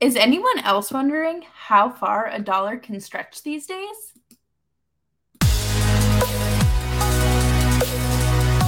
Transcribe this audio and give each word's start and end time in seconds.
Is 0.00 0.16
anyone 0.16 0.58
else 0.60 0.90
wondering 0.92 1.44
how 1.54 1.88
far 1.88 2.26
a 2.28 2.38
dollar 2.40 2.76
can 2.76 3.00
stretch 3.00 3.42
these 3.42 3.66
days? 3.66 4.12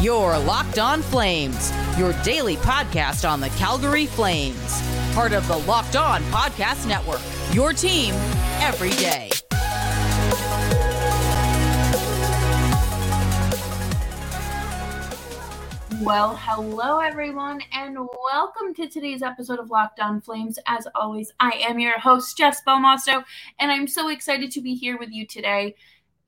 Your 0.02 0.38
Locked 0.38 0.78
On 0.78 1.02
Flames, 1.02 1.72
your 1.98 2.12
daily 2.22 2.56
podcast 2.56 3.28
on 3.28 3.40
the 3.40 3.48
Calgary 3.50 4.06
Flames, 4.06 4.80
part 5.14 5.32
of 5.32 5.46
the 5.48 5.58
Locked 5.58 5.96
On 5.96 6.22
Podcast 6.24 6.86
Network. 6.86 7.20
Your 7.52 7.72
team 7.72 8.12
every 8.60 8.90
day. 8.90 9.30
Well, 16.02 16.36
hello 16.36 16.98
everyone, 17.00 17.58
and 17.72 17.96
welcome 18.30 18.74
to 18.74 18.86
today's 18.86 19.22
episode 19.22 19.58
of 19.58 19.70
Locked 19.70 19.98
On 19.98 20.20
Flames. 20.20 20.58
As 20.66 20.86
always, 20.94 21.32
I 21.40 21.52
am 21.66 21.78
your 21.78 21.98
host, 21.98 22.36
Jess 22.36 22.60
Belmosto, 22.68 23.24
and 23.58 23.72
I'm 23.72 23.86
so 23.88 24.10
excited 24.10 24.50
to 24.52 24.60
be 24.60 24.74
here 24.74 24.98
with 24.98 25.10
you 25.10 25.26
today. 25.26 25.74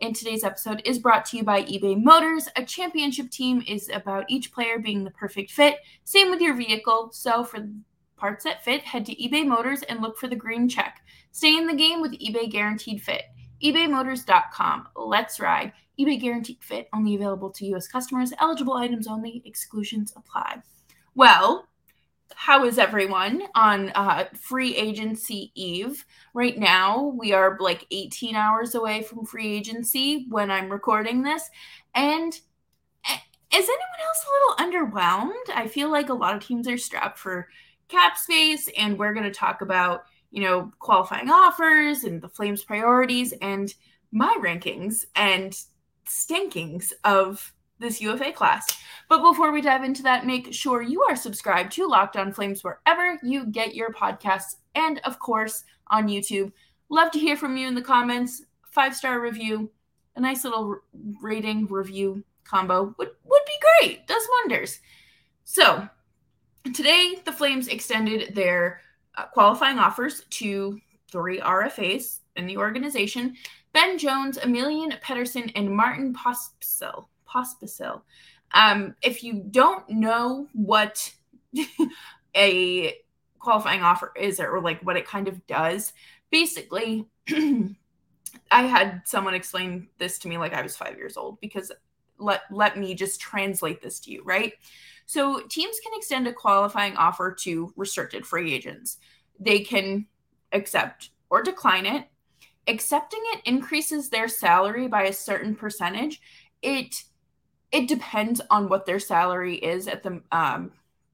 And 0.00 0.16
today's 0.16 0.42
episode 0.42 0.80
is 0.86 0.98
brought 0.98 1.26
to 1.26 1.36
you 1.36 1.44
by 1.44 1.64
eBay 1.64 2.02
Motors. 2.02 2.48
A 2.56 2.64
championship 2.64 3.30
team 3.30 3.62
is 3.68 3.90
about 3.90 4.24
each 4.30 4.52
player 4.52 4.78
being 4.78 5.04
the 5.04 5.10
perfect 5.10 5.50
fit. 5.50 5.76
Same 6.02 6.30
with 6.30 6.40
your 6.40 6.54
vehicle. 6.54 7.10
So 7.12 7.44
for 7.44 7.68
parts 8.16 8.44
that 8.44 8.64
fit, 8.64 8.82
head 8.82 9.04
to 9.04 9.14
eBay 9.16 9.46
Motors 9.46 9.82
and 9.82 10.00
look 10.00 10.16
for 10.16 10.28
the 10.28 10.34
green 10.36 10.68
check. 10.70 10.98
Stay 11.32 11.58
in 11.58 11.66
the 11.66 11.74
game 11.76 12.00
with 12.00 12.12
eBay 12.18 12.50
Guaranteed 12.50 13.02
Fit. 13.02 13.24
ebaymotors.com. 13.62 14.88
Let's 14.96 15.38
ride 15.38 15.72
eBay 15.98 16.20
guaranteed 16.20 16.58
fit, 16.62 16.88
only 16.92 17.16
available 17.16 17.50
to 17.50 17.64
U.S. 17.66 17.88
customers, 17.88 18.32
eligible 18.38 18.74
items 18.74 19.08
only, 19.08 19.42
exclusions 19.44 20.12
apply. 20.16 20.62
Well, 21.14 21.66
how 22.34 22.64
is 22.64 22.78
everyone 22.78 23.42
on 23.56 23.90
uh, 23.96 24.26
free 24.34 24.76
agency 24.76 25.50
eve 25.54 26.04
right 26.34 26.58
now 26.58 27.06
we 27.18 27.32
are 27.32 27.56
like 27.58 27.86
18 27.90 28.36
hours 28.36 28.74
away 28.74 29.00
from 29.00 29.24
free 29.24 29.46
agency 29.56 30.26
when 30.28 30.50
i'm 30.50 30.70
recording 30.70 31.22
this 31.22 31.48
and 31.94 32.34
eh, 33.08 33.16
is 33.54 33.64
anyone 33.64 33.80
else 34.04 34.26
a 34.26 34.62
little 34.62 34.90
underwhelmed 34.90 35.54
i 35.56 35.66
feel 35.66 35.90
like 35.90 36.10
a 36.10 36.14
lot 36.14 36.36
of 36.36 36.44
teams 36.44 36.68
are 36.68 36.76
strapped 36.76 37.18
for 37.18 37.48
cap 37.88 38.18
space 38.18 38.68
and 38.76 38.98
we're 38.98 39.14
going 39.14 39.24
to 39.24 39.32
talk 39.32 39.62
about 39.62 40.02
you 40.30 40.42
know 40.42 40.70
qualifying 40.80 41.30
offers 41.30 42.04
and 42.04 42.20
the 42.20 42.28
flames 42.28 42.62
priorities 42.62 43.32
and 43.40 43.72
my 44.12 44.36
rankings 44.42 45.06
and 45.16 45.62
Stankings 46.08 46.92
of 47.04 47.52
this 47.78 48.00
UFA 48.00 48.32
class. 48.32 48.66
But 49.08 49.22
before 49.22 49.52
we 49.52 49.60
dive 49.60 49.84
into 49.84 50.02
that, 50.02 50.26
make 50.26 50.52
sure 50.52 50.82
you 50.82 51.02
are 51.02 51.14
subscribed 51.14 51.72
to 51.72 51.86
Locked 51.86 52.16
On 52.16 52.32
Flames 52.32 52.64
wherever 52.64 53.18
you 53.22 53.46
get 53.46 53.74
your 53.74 53.92
podcasts 53.92 54.56
and, 54.74 55.00
of 55.04 55.18
course, 55.18 55.64
on 55.88 56.08
YouTube. 56.08 56.52
Love 56.88 57.10
to 57.12 57.18
hear 57.18 57.36
from 57.36 57.56
you 57.56 57.68
in 57.68 57.74
the 57.74 57.82
comments. 57.82 58.42
Five 58.70 58.94
star 58.96 59.20
review, 59.20 59.70
a 60.16 60.20
nice 60.20 60.44
little 60.44 60.76
rating 61.20 61.66
review 61.66 62.22
combo 62.44 62.94
would, 62.98 63.10
would 63.24 63.42
be 63.46 63.86
great. 63.86 64.06
Does 64.06 64.26
wonders. 64.42 64.80
So, 65.44 65.88
today 66.74 67.14
the 67.24 67.32
Flames 67.32 67.68
extended 67.68 68.34
their 68.34 68.80
uh, 69.16 69.24
qualifying 69.26 69.78
offers 69.78 70.24
to 70.30 70.78
three 71.10 71.40
RFAs 71.40 72.20
in 72.36 72.46
the 72.46 72.56
organization. 72.56 73.36
Ben 73.72 73.98
Jones, 73.98 74.38
Emilian 74.38 74.92
Pedersen, 75.00 75.50
and 75.54 75.70
Martin 75.70 76.14
Pospisil. 76.14 77.06
Pospisil. 77.28 78.00
Um, 78.54 78.94
if 79.02 79.22
you 79.22 79.44
don't 79.50 79.88
know 79.90 80.48
what 80.54 81.12
a 82.36 82.94
qualifying 83.38 83.82
offer 83.82 84.12
is 84.18 84.40
or 84.40 84.60
like 84.60 84.80
what 84.82 84.96
it 84.96 85.06
kind 85.06 85.28
of 85.28 85.46
does, 85.46 85.92
basically, 86.30 87.06
I 88.50 88.62
had 88.62 89.02
someone 89.04 89.34
explain 89.34 89.88
this 89.98 90.18
to 90.20 90.28
me 90.28 90.38
like 90.38 90.54
I 90.54 90.62
was 90.62 90.76
five 90.76 90.96
years 90.96 91.16
old 91.16 91.40
because 91.40 91.70
let 92.18 92.42
let 92.50 92.76
me 92.76 92.94
just 92.94 93.20
translate 93.20 93.82
this 93.82 94.00
to 94.00 94.10
you, 94.10 94.22
right? 94.24 94.52
So 95.04 95.40
teams 95.48 95.78
can 95.80 95.92
extend 95.94 96.26
a 96.26 96.32
qualifying 96.32 96.96
offer 96.96 97.32
to 97.40 97.72
restricted 97.76 98.26
free 98.26 98.52
agents. 98.54 98.96
They 99.38 99.60
can 99.60 100.06
accept 100.52 101.10
or 101.30 101.42
decline 101.42 101.84
it 101.86 102.06
accepting 102.68 103.20
it 103.32 103.40
increases 103.46 104.10
their 104.10 104.28
salary 104.28 104.86
by 104.86 105.04
a 105.04 105.12
certain 105.12 105.56
percentage. 105.56 106.20
It 106.62 107.02
it 107.72 107.88
depends 107.88 108.40
on 108.50 108.68
what 108.68 108.86
their 108.86 109.00
salary 109.00 109.56
is 109.56 109.88
at 109.88 110.02
the 110.02 110.22
um 110.30 110.70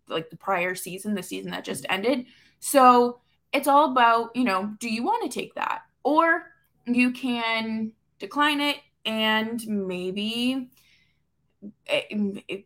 like 0.09 0.29
the 0.29 0.37
prior 0.37 0.75
season, 0.75 1.15
the 1.15 1.23
season 1.23 1.53
that 1.53 1.65
just 1.65 1.87
ended. 1.89 2.27
So 2.61 3.21
it's 3.53 3.69
all 3.69 3.93
about, 3.93 4.35
you 4.35 4.45
know, 4.45 4.75
do 4.81 4.89
you 4.91 5.03
want 5.05 5.23
to 5.31 5.39
take 5.41 5.55
that? 5.55 5.83
Or 6.03 6.51
you 6.87 7.13
can 7.13 7.93
decline 8.19 8.61
it 8.61 8.77
and 9.07 9.65
maybe 9.67 10.69
eh, 11.87 12.03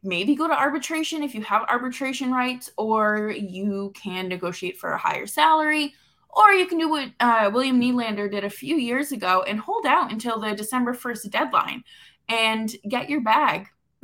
maybe 0.03 0.35
go 0.35 0.49
to 0.49 0.59
arbitration 0.59 1.23
if 1.23 1.35
you 1.35 1.43
have 1.43 1.63
arbitration 1.69 2.33
rights 2.33 2.71
or 2.79 3.33
you 3.39 3.93
can 3.95 4.29
negotiate 4.29 4.79
for 4.79 4.93
a 4.93 4.99
higher 4.99 5.27
salary 5.27 5.95
or 6.31 6.51
you 6.53 6.67
can 6.67 6.79
do 6.79 6.89
what 6.91 7.11
uh, 7.21 7.51
William 7.53 7.81
Nylander 7.81 8.31
did 8.31 8.45
a 8.45 8.51
few 8.51 8.77
years 8.77 9.13
ago 9.13 9.43
and 9.47 9.59
hold 9.59 9.87
out 9.87 10.13
until 10.13 10.39
the 10.39 10.55
December 10.55 10.93
1st 10.95 11.31
deadline 11.31 11.83
and 12.29 12.71
get 12.89 13.09
your 13.09 13.21
bag. 13.21 13.67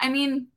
I 0.00 0.08
mean, 0.10 0.48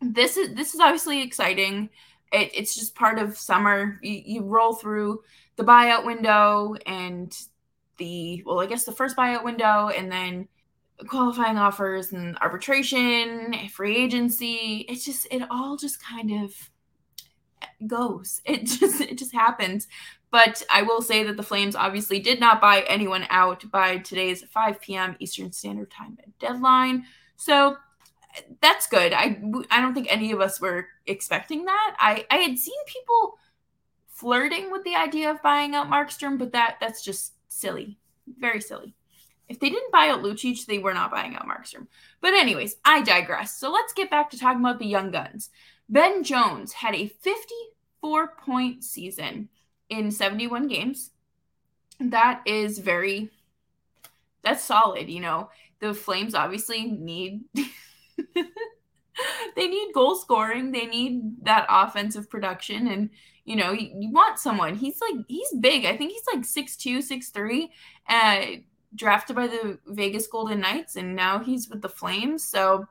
this 0.00 0.36
is 0.36 0.54
this 0.54 0.74
is 0.74 0.80
obviously 0.80 1.22
exciting. 1.22 1.90
It, 2.32 2.50
it's 2.54 2.74
just 2.76 2.94
part 2.94 3.18
of 3.18 3.36
summer. 3.36 3.98
You, 4.02 4.22
you 4.24 4.42
roll 4.42 4.74
through 4.74 5.22
the 5.56 5.64
buyout 5.64 6.04
window 6.06 6.76
and 6.86 7.36
the 7.98 8.42
well, 8.46 8.60
I 8.60 8.66
guess 8.66 8.84
the 8.84 8.92
first 8.92 9.16
buyout 9.16 9.42
window, 9.44 9.88
and 9.88 10.10
then 10.10 10.46
qualifying 11.08 11.58
offers 11.58 12.12
and 12.12 12.38
arbitration, 12.38 13.68
free 13.68 13.96
agency. 13.96 14.86
It's 14.88 15.04
just 15.04 15.26
it 15.30 15.42
all 15.50 15.76
just 15.76 16.02
kind 16.02 16.44
of 16.44 16.54
goes. 17.86 18.40
It 18.44 18.64
just 18.64 19.00
it 19.00 19.18
just 19.18 19.32
happens. 19.34 19.88
But 20.30 20.62
I 20.72 20.82
will 20.82 21.02
say 21.02 21.22
that 21.24 21.36
the 21.36 21.42
Flames 21.42 21.76
obviously 21.76 22.18
did 22.20 22.40
not 22.40 22.60
buy 22.60 22.82
anyone 22.88 23.26
out 23.30 23.64
by 23.70 23.98
today's 23.98 24.42
5 24.44 24.80
p.m. 24.80 25.16
Eastern 25.18 25.52
Standard 25.52 25.90
Time 25.90 26.16
deadline. 26.40 27.04
So 27.36 27.76
that's 28.60 28.86
good. 28.86 29.12
I 29.12 29.40
I 29.70 29.80
don't 29.80 29.94
think 29.94 30.10
any 30.12 30.32
of 30.32 30.40
us 30.40 30.60
were 30.60 30.86
expecting 31.06 31.64
that. 31.64 31.96
I 31.98 32.26
I 32.30 32.38
had 32.38 32.58
seen 32.58 32.78
people 32.86 33.38
flirting 34.08 34.70
with 34.70 34.82
the 34.84 34.96
idea 34.96 35.30
of 35.30 35.42
buying 35.42 35.74
out 35.74 35.88
Markstrom, 35.90 36.38
but 36.38 36.52
that 36.52 36.76
that's 36.80 37.04
just 37.04 37.34
silly. 37.48 37.98
Very 38.38 38.60
silly. 38.60 38.94
If 39.48 39.60
they 39.60 39.70
didn't 39.70 39.92
buy 39.92 40.08
out 40.08 40.22
Lucic, 40.22 40.66
they 40.66 40.80
were 40.80 40.92
not 40.92 41.12
buying 41.12 41.36
out 41.36 41.46
Markstrom. 41.46 41.86
But 42.20 42.34
anyways, 42.34 42.74
I 42.84 43.02
digress. 43.02 43.56
So 43.56 43.70
let's 43.70 43.92
get 43.92 44.10
back 44.10 44.28
to 44.30 44.38
talking 44.38 44.58
about 44.58 44.80
the 44.80 44.86
young 44.86 45.12
guns. 45.12 45.50
Ben 45.88 46.24
Jones 46.24 46.72
had 46.72 46.94
a 46.96 47.06
54 47.08 48.34
point 48.44 48.82
season 48.84 49.48
in 49.88 50.10
71 50.10 50.66
games. 50.68 51.10
That 52.00 52.42
is 52.44 52.78
very, 52.78 53.30
that's 54.42 54.62
solid. 54.64 55.08
You 55.08 55.20
know, 55.20 55.48
the 55.80 55.94
Flames 55.94 56.34
obviously 56.34 56.84
need. 56.90 57.44
they 57.54 57.64
need 59.66 59.92
goal 59.94 60.16
scoring. 60.16 60.72
They 60.72 60.84
need 60.86 61.44
that 61.44 61.66
offensive 61.70 62.28
production. 62.28 62.88
And, 62.88 63.08
you 63.44 63.54
know, 63.56 63.72
you, 63.72 63.90
you, 63.98 64.10
want 64.10 64.38
someone. 64.38 64.74
He's 64.74 65.00
like, 65.00 65.16
he's 65.28 65.54
big. 65.60 65.86
I 65.86 65.96
think 65.96 66.12
he's 66.12 66.26
like 66.32 66.42
6'2, 66.42 66.98
6'3, 66.98 67.68
uh, 68.08 68.44
drafted 68.94 69.34
by 69.36 69.46
the 69.46 69.78
Vegas 69.86 70.26
Golden 70.26 70.60
Knights. 70.60 70.96
And 70.96 71.14
now 71.16 71.38
he's 71.38 71.68
with 71.70 71.80
the 71.80 71.88
Flames. 71.88 72.44
So, 72.44 72.86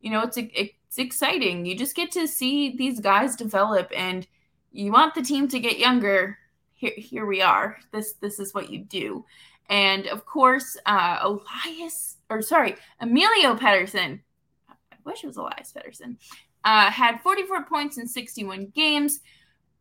you 0.00 0.10
know, 0.10 0.22
it's 0.22 0.38
a, 0.38 0.72
it's 0.98 1.04
exciting. 1.14 1.66
You 1.66 1.76
just 1.76 1.94
get 1.94 2.10
to 2.12 2.26
see 2.26 2.74
these 2.74 3.00
guys 3.00 3.36
develop, 3.36 3.92
and 3.94 4.26
you 4.72 4.92
want 4.92 5.14
the 5.14 5.22
team 5.22 5.46
to 5.48 5.60
get 5.60 5.78
younger. 5.78 6.38
Here, 6.74 6.92
here 6.96 7.26
we 7.26 7.42
are. 7.42 7.76
This 7.92 8.14
this 8.14 8.38
is 8.38 8.54
what 8.54 8.70
you 8.70 8.78
do, 8.84 9.24
and 9.68 10.06
of 10.06 10.24
course, 10.24 10.76
uh, 10.86 11.18
Elias 11.20 12.16
or 12.30 12.40
sorry, 12.40 12.76
Emilio 13.00 13.54
Pettersen. 13.56 14.20
I 14.70 14.96
wish 15.04 15.22
it 15.22 15.26
was 15.26 15.36
Elias 15.36 15.72
Pettersson. 15.76 16.16
Uh, 16.64 16.90
had 16.90 17.20
44 17.20 17.64
points 17.64 17.96
in 17.98 18.08
61 18.08 18.68
games. 18.74 19.20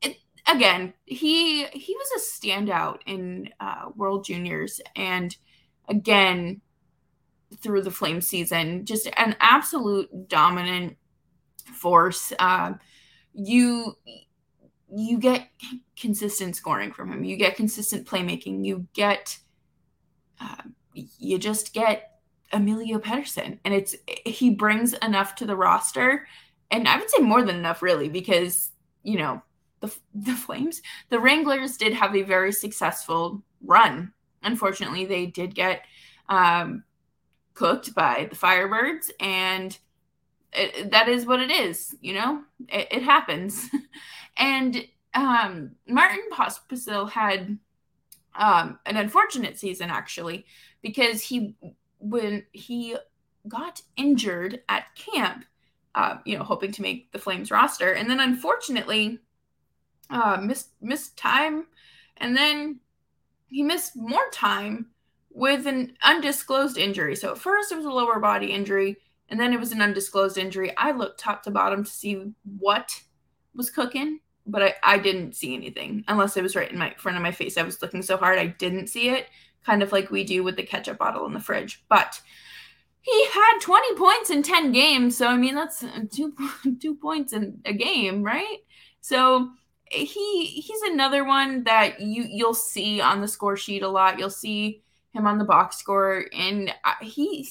It, 0.02 0.18
again, 0.48 0.94
he 1.06 1.64
he 1.66 1.96
was 1.96 2.10
a 2.18 2.48
standout 2.48 2.98
in 3.06 3.50
uh, 3.62 3.86
World 3.96 4.26
Juniors, 4.26 4.82
and 4.98 5.34
again, 5.88 6.60
through 7.64 7.84
the 7.84 7.90
flame 7.92 8.20
season 8.20 8.84
just 8.86 9.08
an 9.18 9.36
absolute 9.40 10.10
dominant 10.28 10.98
force. 11.74 12.32
Um, 12.40 12.80
you 13.34 13.94
you 14.98 15.18
get 15.18 15.50
consistent 16.00 16.56
scoring 16.56 16.92
from 16.94 17.12
him. 17.12 17.24
You 17.24 17.36
get 17.38 17.56
consistent 17.58 18.08
playmaking. 18.08 18.66
You 18.66 18.88
get 18.94 19.38
uh, 20.40 20.56
you 20.94 21.38
just 21.38 21.74
get 21.74 22.12
Emilio 22.52 23.00
Pettersen, 23.00 23.60
and 23.66 23.74
it's 23.74 23.96
he 24.26 24.50
brings 24.52 24.94
enough 24.94 25.36
to 25.36 25.46
the 25.46 25.56
roster, 25.56 26.28
and 26.72 26.88
I 26.88 26.98
would 26.98 27.10
say 27.10 27.22
more 27.22 27.44
than 27.44 27.56
enough, 27.56 27.82
really, 27.82 28.10
because 28.10 28.72
you 29.04 29.18
know 29.18 29.42
the 29.82 29.94
the 30.14 30.34
Flames, 30.34 30.82
the 31.10 31.20
Wranglers 31.20 31.78
did 31.78 31.94
have 31.94 32.16
a 32.16 32.22
very 32.22 32.52
successful 32.52 33.44
run. 33.64 34.14
Unfortunately, 34.44 35.06
they 35.06 35.26
did 35.26 35.56
get 35.56 35.84
um, 36.30 36.84
cooked 37.56 37.96
by 37.96 38.28
the 38.30 38.36
Firebirds, 38.36 39.10
and 39.20 39.78
it, 40.54 40.92
that 40.92 41.08
is 41.08 41.26
what 41.26 41.40
it 41.42 41.52
is, 41.52 41.96
you 42.02 42.14
know? 42.14 42.42
It, 42.70 42.88
it 42.92 43.04
happens. 43.04 43.68
and 44.38 44.86
um, 45.14 45.72
Martin 45.88 46.24
Pospisil 46.34 47.10
had 47.12 47.58
um, 48.38 48.80
an 48.86 48.98
unfortunate 48.98 49.58
season, 49.58 49.90
actually, 49.90 50.46
because 50.82 51.22
he, 51.22 51.56
when 52.00 52.46
he 52.52 52.96
got 53.48 53.82
injured 53.96 54.62
at 54.70 54.94
camp, 54.96 55.46
uh, 55.96 56.18
you 56.26 56.38
know, 56.38 56.44
hoping 56.44 56.72
to 56.74 56.82
make 56.82 57.12
the 57.12 57.20
Flames 57.20 57.52
roster. 57.52 57.94
And 57.94 58.10
then 58.10 58.20
unfortunately, 58.20 59.20
uh, 60.10 60.40
missed, 60.44 60.70
missed 60.82 61.18
time. 61.18 61.68
And 62.18 62.36
then 62.36 62.80
he 63.48 63.64
missed 63.64 63.96
more 63.96 64.28
time 64.34 64.88
with 65.32 65.66
an 65.68 65.94
undisclosed 66.04 66.78
injury. 66.78 67.16
So 67.16 67.32
at 67.32 67.38
first 67.38 67.72
it 67.72 67.76
was 67.76 67.86
a 67.86 67.90
lower 67.92 68.20
body 68.20 68.48
injury, 68.48 68.98
and 69.30 69.40
then 69.40 69.54
it 69.54 69.60
was 69.60 69.72
an 69.72 69.82
undisclosed 69.82 70.38
injury. 70.38 70.74
I 70.78 70.92
looked 70.92 71.20
top 71.20 71.44
to 71.44 71.52
bottom 71.52 71.84
to 71.84 71.90
see 71.90 72.32
what 72.60 72.92
was 73.56 73.70
cooking, 73.72 74.20
but 74.46 74.62
I, 74.62 74.74
I 74.84 74.98
didn't 74.98 75.36
see 75.36 75.56
anything 75.56 76.04
unless 76.08 76.38
it 76.38 76.44
was 76.44 76.56
right 76.56 76.72
in 76.72 76.78
my 76.78 76.94
front 76.98 77.18
of 77.18 77.24
my 77.24 77.32
face. 77.32 77.58
I 77.58 77.64
was 77.64 77.82
looking 77.82 78.02
so 78.02 78.18
hard 78.18 78.38
I 78.38 78.48
didn't 78.48 78.88
see 78.88 79.10
it, 79.10 79.28
kind 79.66 79.82
of 79.82 79.92
like 79.92 80.12
we 80.12 80.24
do 80.24 80.44
with 80.44 80.56
the 80.58 80.64
ketchup 80.64 80.98
bottle 80.98 81.26
in 81.26 81.34
the 81.34 81.40
fridge. 81.40 81.84
But 81.90 82.22
he 83.02 83.26
had 83.28 83.60
20 83.62 83.96
points 83.96 84.30
in 84.30 84.44
10 84.44 84.72
games, 84.72 85.18
so 85.18 85.28
I 85.28 85.38
mean 85.38 85.56
that's 85.56 85.84
uh, 85.84 86.02
two 86.12 86.34
two 86.80 86.96
points 86.96 87.34
in 87.34 87.60
a 87.66 87.74
game, 87.74 88.22
right? 88.22 88.58
So 89.02 89.50
he 89.90 90.46
he's 90.46 90.82
another 90.84 91.24
one 91.24 91.64
that 91.64 92.00
you 92.00 92.26
you'll 92.30 92.54
see 92.56 93.02
on 93.02 93.22
the 93.22 93.28
score 93.28 93.58
sheet 93.58 93.82
a 93.84 93.88
lot. 93.88 94.20
You'll 94.20 94.30
see 94.30 94.84
him 95.14 95.26
on 95.26 95.38
the 95.40 95.46
box 95.46 95.78
score, 95.78 96.26
and 96.34 96.70
uh, 96.84 96.94
he 97.02 97.48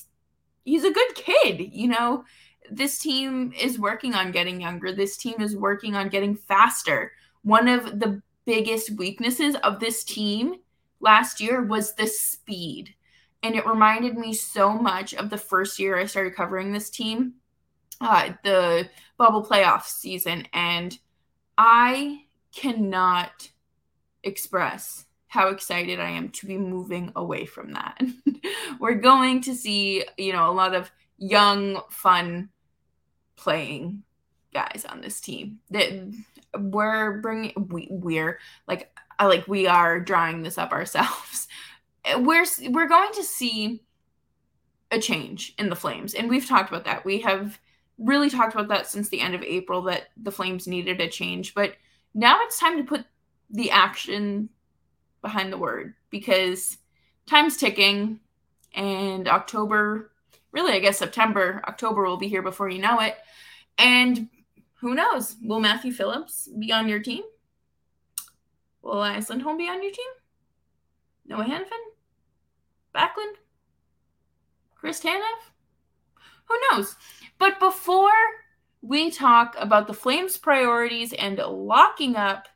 he's 0.65 0.85
a 0.85 0.91
good 0.93 1.15
kid, 1.15 1.73
you 1.73 1.89
know. 1.89 2.25
This 2.71 2.99
team 2.99 3.53
is 3.61 3.79
working 3.79 4.15
on 4.15 4.33
getting 4.33 4.59
younger. 4.63 4.91
This 4.93 5.17
team 5.19 5.35
is 5.41 5.55
working 5.57 5.95
on 5.95 6.09
getting 6.09 6.35
faster. 6.35 7.13
One 7.43 7.69
of 7.69 8.01
the 8.01 8.23
biggest 8.47 8.91
weaknesses 8.93 9.55
of 9.63 9.81
this 9.81 10.03
team 10.03 10.57
last 11.01 11.41
year 11.43 11.61
was 11.63 11.93
the 11.95 12.07
speed. 12.07 12.95
And 13.43 13.55
it 13.55 13.67
reminded 13.67 14.17
me 14.17 14.33
so 14.33 14.73
much 14.73 15.13
of 15.15 15.29
the 15.29 15.37
first 15.37 15.79
year 15.79 15.99
I 15.99 16.07
started 16.07 16.35
covering 16.35 16.73
this 16.73 16.89
team, 16.89 17.35
uh, 18.01 18.31
the 18.43 18.89
bubble 19.19 19.45
playoff 19.45 19.83
season. 19.83 20.47
And 20.55 20.99
I 21.59 22.23
cannot 22.55 23.51
express 24.23 25.05
how 25.35 25.49
excited 25.49 25.99
I 25.99 26.11
am 26.11 26.29
to 26.29 26.47
be 26.47 26.57
moving 26.57 27.11
away 27.17 27.45
from 27.45 27.73
that. 27.73 28.01
We're 28.81 28.95
going 28.95 29.41
to 29.43 29.55
see, 29.57 30.05
you 30.17 30.33
know, 30.33 30.49
a 30.49 30.55
lot 30.55 30.77
of 30.77 30.93
young, 31.19 31.81
fun 31.91 32.51
playing 33.35 34.05
guys 34.55 34.87
on 34.89 35.01
this 35.01 35.21
team. 35.21 35.59
That 35.71 35.91
we're 36.57 37.19
bringing, 37.21 37.53
we, 37.69 37.89
we're 37.91 38.39
like, 38.69 38.95
like 39.21 39.45
we 39.49 39.67
are 39.67 39.99
drawing 39.99 40.45
this 40.45 40.57
up 40.57 40.71
ourselves. 40.73 41.49
We're 42.19 42.45
we're 42.69 42.87
going 42.89 43.13
to 43.15 43.23
see 43.25 43.83
a 44.93 45.01
change 45.01 45.55
in 45.59 45.69
the 45.71 45.75
Flames, 45.75 46.13
and 46.15 46.29
we've 46.29 46.47
talked 46.47 46.69
about 46.69 46.85
that. 46.85 47.05
We 47.07 47.19
have 47.23 47.59
really 47.99 48.29
talked 48.31 48.53
about 48.55 48.69
that 48.69 48.87
since 48.87 49.09
the 49.09 49.21
end 49.23 49.35
of 49.35 49.43
April 49.43 49.81
that 49.83 50.11
the 50.17 50.31
Flames 50.31 50.67
needed 50.69 51.01
a 51.01 51.09
change, 51.09 51.55
but 51.55 51.75
now 52.15 52.39
it's 52.43 52.61
time 52.61 52.77
to 52.77 52.85
put 52.85 53.05
the 53.51 53.71
action 53.73 54.51
behind 55.25 55.51
the 55.53 55.59
word 55.59 55.95
because 56.11 56.77
time's 57.27 57.57
ticking 57.57 58.21
and 58.77 59.27
October, 59.27 60.13
really, 60.53 60.75
I 60.75 60.79
guess 60.79 60.99
September, 60.99 61.63
October 61.67 62.05
will 62.05 62.19
be 62.19 62.29
here 62.29 62.43
before 62.43 62.69
you 62.69 62.79
know 62.81 63.01
it. 63.01 63.17
And 63.79 64.29
who 64.79 64.95
knows? 64.95 65.35
Will 65.43 65.59
Matthew 65.61 65.93
Phillips 65.93 66.49
be 66.59 66.71
on 66.71 66.89
your 66.89 67.01
team? 67.01 67.25
Will 68.83 68.93
Elias 68.99 69.31
Lindholm 69.31 69.57
be 69.57 69.69
on 69.69 69.83
your 69.83 69.93
team? 69.93 70.11
Noah 71.27 71.45
Hanifin? 71.47 71.87
Backlund? 72.95 73.37
Chris 74.77 75.01
Tanev? 75.01 75.47
Who 76.49 76.55
knows? 76.71 76.95
But 77.39 77.59
before 77.59 78.11
we 78.83 79.11
talk 79.11 79.57
about 79.59 79.87
the 79.87 79.95
Flames' 79.95 80.37
priorities 80.37 81.15
and 81.15 81.39
locking 81.39 82.17
up 82.17 82.49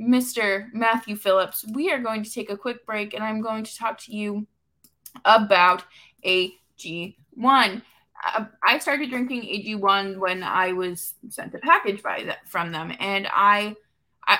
Mr. 0.00 0.68
Matthew 0.72 1.16
Phillips, 1.16 1.64
we 1.74 1.90
are 1.92 1.98
going 1.98 2.22
to 2.22 2.32
take 2.32 2.50
a 2.50 2.56
quick 2.56 2.86
break 2.86 3.14
and 3.14 3.22
I'm 3.22 3.40
going 3.40 3.64
to 3.64 3.76
talk 3.76 3.98
to 4.02 4.14
you 4.16 4.46
about 5.24 5.84
AG1. 6.24 7.16
Uh, 7.44 8.44
I 8.66 8.78
started 8.78 9.10
drinking 9.10 9.42
AG1 9.42 10.16
when 10.18 10.42
I 10.42 10.72
was 10.72 11.14
sent 11.28 11.54
a 11.54 11.58
package 11.58 12.02
by 12.02 12.22
the, 12.24 12.36
from 12.46 12.70
them 12.72 12.92
and 13.00 13.26
I, 13.32 13.76
I 14.26 14.38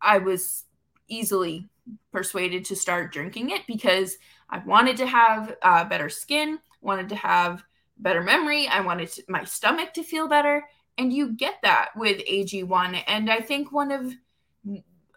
I 0.00 0.18
was 0.18 0.64
easily 1.08 1.68
persuaded 2.12 2.64
to 2.66 2.76
start 2.76 3.12
drinking 3.12 3.50
it 3.50 3.66
because 3.66 4.16
I 4.50 4.58
wanted 4.58 4.96
to 4.98 5.06
have 5.06 5.56
uh, 5.62 5.84
better 5.84 6.08
skin, 6.08 6.58
wanted 6.82 7.08
to 7.08 7.16
have 7.16 7.64
better 7.98 8.22
memory, 8.22 8.68
I 8.68 8.80
wanted 8.80 9.08
to, 9.12 9.22
my 9.28 9.42
stomach 9.44 9.92
to 9.94 10.02
feel 10.04 10.28
better 10.28 10.64
and 10.98 11.12
you 11.12 11.32
get 11.32 11.54
that 11.62 11.88
with 11.96 12.18
AG1 12.26 13.02
and 13.06 13.30
I 13.30 13.40
think 13.40 13.72
one 13.72 13.90
of 13.92 14.12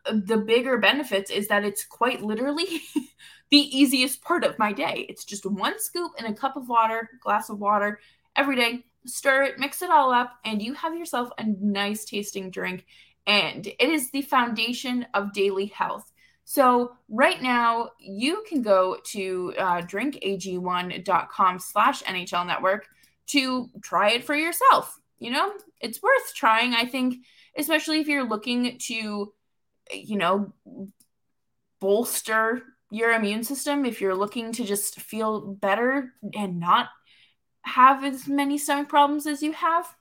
the 0.09 0.37
bigger 0.37 0.77
benefits 0.77 1.29
is 1.29 1.47
that 1.47 1.63
it's 1.63 1.83
quite 1.85 2.21
literally 2.21 2.81
the 3.49 3.77
easiest 3.77 4.21
part 4.21 4.43
of 4.43 4.57
my 4.57 4.71
day. 4.73 5.05
It's 5.09 5.25
just 5.25 5.45
one 5.45 5.79
scoop 5.79 6.13
in 6.19 6.25
a 6.25 6.33
cup 6.33 6.55
of 6.57 6.69
water, 6.69 7.09
glass 7.21 7.49
of 7.49 7.59
water 7.59 7.99
every 8.35 8.55
day. 8.55 8.85
Stir 9.05 9.43
it, 9.43 9.59
mix 9.59 9.81
it 9.81 9.89
all 9.89 10.11
up, 10.13 10.33
and 10.45 10.61
you 10.61 10.73
have 10.75 10.95
yourself 10.95 11.29
a 11.37 11.43
nice 11.59 12.05
tasting 12.05 12.51
drink. 12.51 12.85
And 13.27 13.65
it 13.67 13.81
is 13.89 14.11
the 14.11 14.21
foundation 14.23 15.05
of 15.13 15.33
daily 15.33 15.65
health. 15.67 16.11
So 16.45 16.91
right 17.09 17.41
now, 17.41 17.91
you 17.99 18.43
can 18.47 18.61
go 18.61 18.97
to 19.11 19.53
uh, 19.57 19.81
drinkag1.com 19.81 21.59
slash 21.59 22.03
NHL 22.03 22.47
Network 22.47 22.87
to 23.27 23.69
try 23.81 24.11
it 24.11 24.23
for 24.23 24.35
yourself. 24.35 24.99
You 25.19 25.31
know, 25.31 25.53
it's 25.79 26.01
worth 26.01 26.33
trying, 26.35 26.73
I 26.73 26.85
think, 26.85 27.23
especially 27.57 27.99
if 27.99 28.07
you're 28.07 28.27
looking 28.27 28.77
to 28.85 29.33
you 29.93 30.17
know, 30.17 30.51
bolster 31.79 32.61
your 32.91 33.11
immune 33.13 33.43
system 33.43 33.85
if 33.85 34.01
you're 34.01 34.15
looking 34.15 34.51
to 34.51 34.63
just 34.65 34.99
feel 34.99 35.53
better 35.53 36.13
and 36.35 36.59
not 36.59 36.89
have 37.63 38.03
as 38.03 38.27
many 38.27 38.57
stomach 38.57 38.89
problems 38.89 39.25
as 39.27 39.41
you 39.41 39.51
have. 39.53 39.93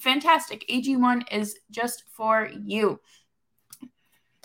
Fantastic. 0.00 0.64
AG1 0.68 1.24
is 1.32 1.56
just 1.70 2.04
for 2.12 2.50
you. 2.64 3.00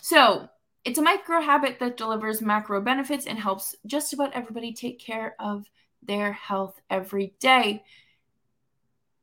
So, 0.02 0.48
it's 0.84 1.00
a 1.00 1.02
micro 1.02 1.40
habit 1.40 1.80
that 1.80 1.96
delivers 1.96 2.42
macro 2.42 2.82
benefits 2.82 3.26
and 3.26 3.40
helps 3.40 3.74
just 3.86 4.12
about 4.12 4.34
everybody 4.34 4.74
take 4.74 5.00
care 5.00 5.34
of 5.40 5.64
their 6.06 6.34
health 6.34 6.78
every 6.90 7.34
day. 7.40 7.82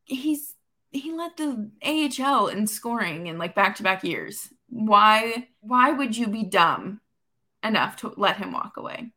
he's 0.04 0.54
he 0.92 1.12
led 1.12 1.32
the 1.36 1.70
AHL 1.84 2.48
in 2.48 2.66
scoring 2.66 3.28
in 3.28 3.38
like 3.38 3.54
back-to-back 3.54 4.02
years. 4.02 4.48
Why 4.68 5.48
why 5.60 5.92
would 5.92 6.16
you 6.16 6.26
be 6.26 6.44
dumb 6.44 7.00
enough 7.62 7.96
to 7.98 8.12
let 8.16 8.36
him 8.38 8.52
walk 8.52 8.76
away? 8.76 9.12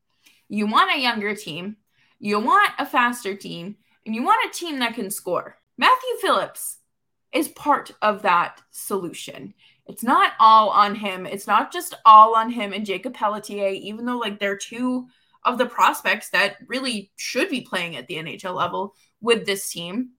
You 0.49 0.67
want 0.67 0.95
a 0.95 0.99
younger 1.01 1.35
team, 1.35 1.77
you 2.19 2.39
want 2.39 2.71
a 2.77 2.85
faster 2.85 3.35
team, 3.35 3.77
and 4.05 4.13
you 4.13 4.23
want 4.23 4.49
a 4.53 4.57
team 4.57 4.79
that 4.79 4.93
can 4.95 5.09
score. 5.09 5.57
Matthew 5.77 6.15
Phillips 6.21 6.77
is 7.33 7.47
part 7.47 7.91
of 8.01 8.21
that 8.21 8.61
solution. 8.69 9.55
It's 9.87 10.03
not 10.03 10.33
all 10.39 10.69
on 10.69 10.95
him. 10.95 11.25
It's 11.25 11.47
not 11.47 11.73
just 11.73 11.95
all 12.05 12.35
on 12.37 12.51
him 12.51 12.71
and 12.71 12.85
Jacob 12.85 13.15
Pelletier, 13.15 13.69
even 13.69 14.05
though 14.05 14.19
like 14.19 14.39
they're 14.39 14.55
two 14.57 15.07
of 15.45 15.57
the 15.57 15.65
prospects 15.65 16.29
that 16.29 16.57
really 16.67 17.11
should 17.17 17.49
be 17.49 17.61
playing 17.61 17.95
at 17.95 18.07
the 18.07 18.15
NHL 18.15 18.55
level 18.55 18.95
with 19.21 19.45
this 19.45 19.69
team. 19.69 20.11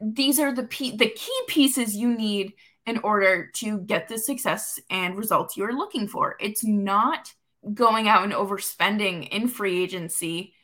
These 0.00 0.38
are 0.38 0.52
the 0.54 0.62
the 0.62 1.10
key 1.10 1.40
pieces 1.48 1.96
you 1.96 2.14
need 2.14 2.54
in 2.86 2.98
order 3.02 3.50
to 3.56 3.78
get 3.80 4.08
the 4.08 4.18
success 4.18 4.80
and 4.90 5.16
results 5.16 5.56
you're 5.56 5.76
looking 5.76 6.08
for. 6.08 6.36
It's 6.40 6.64
not 6.64 7.32
going 7.74 8.08
out 8.08 8.24
and 8.24 8.32
overspending 8.32 9.28
in 9.28 9.46
free 9.48 9.82
agency 9.82 10.54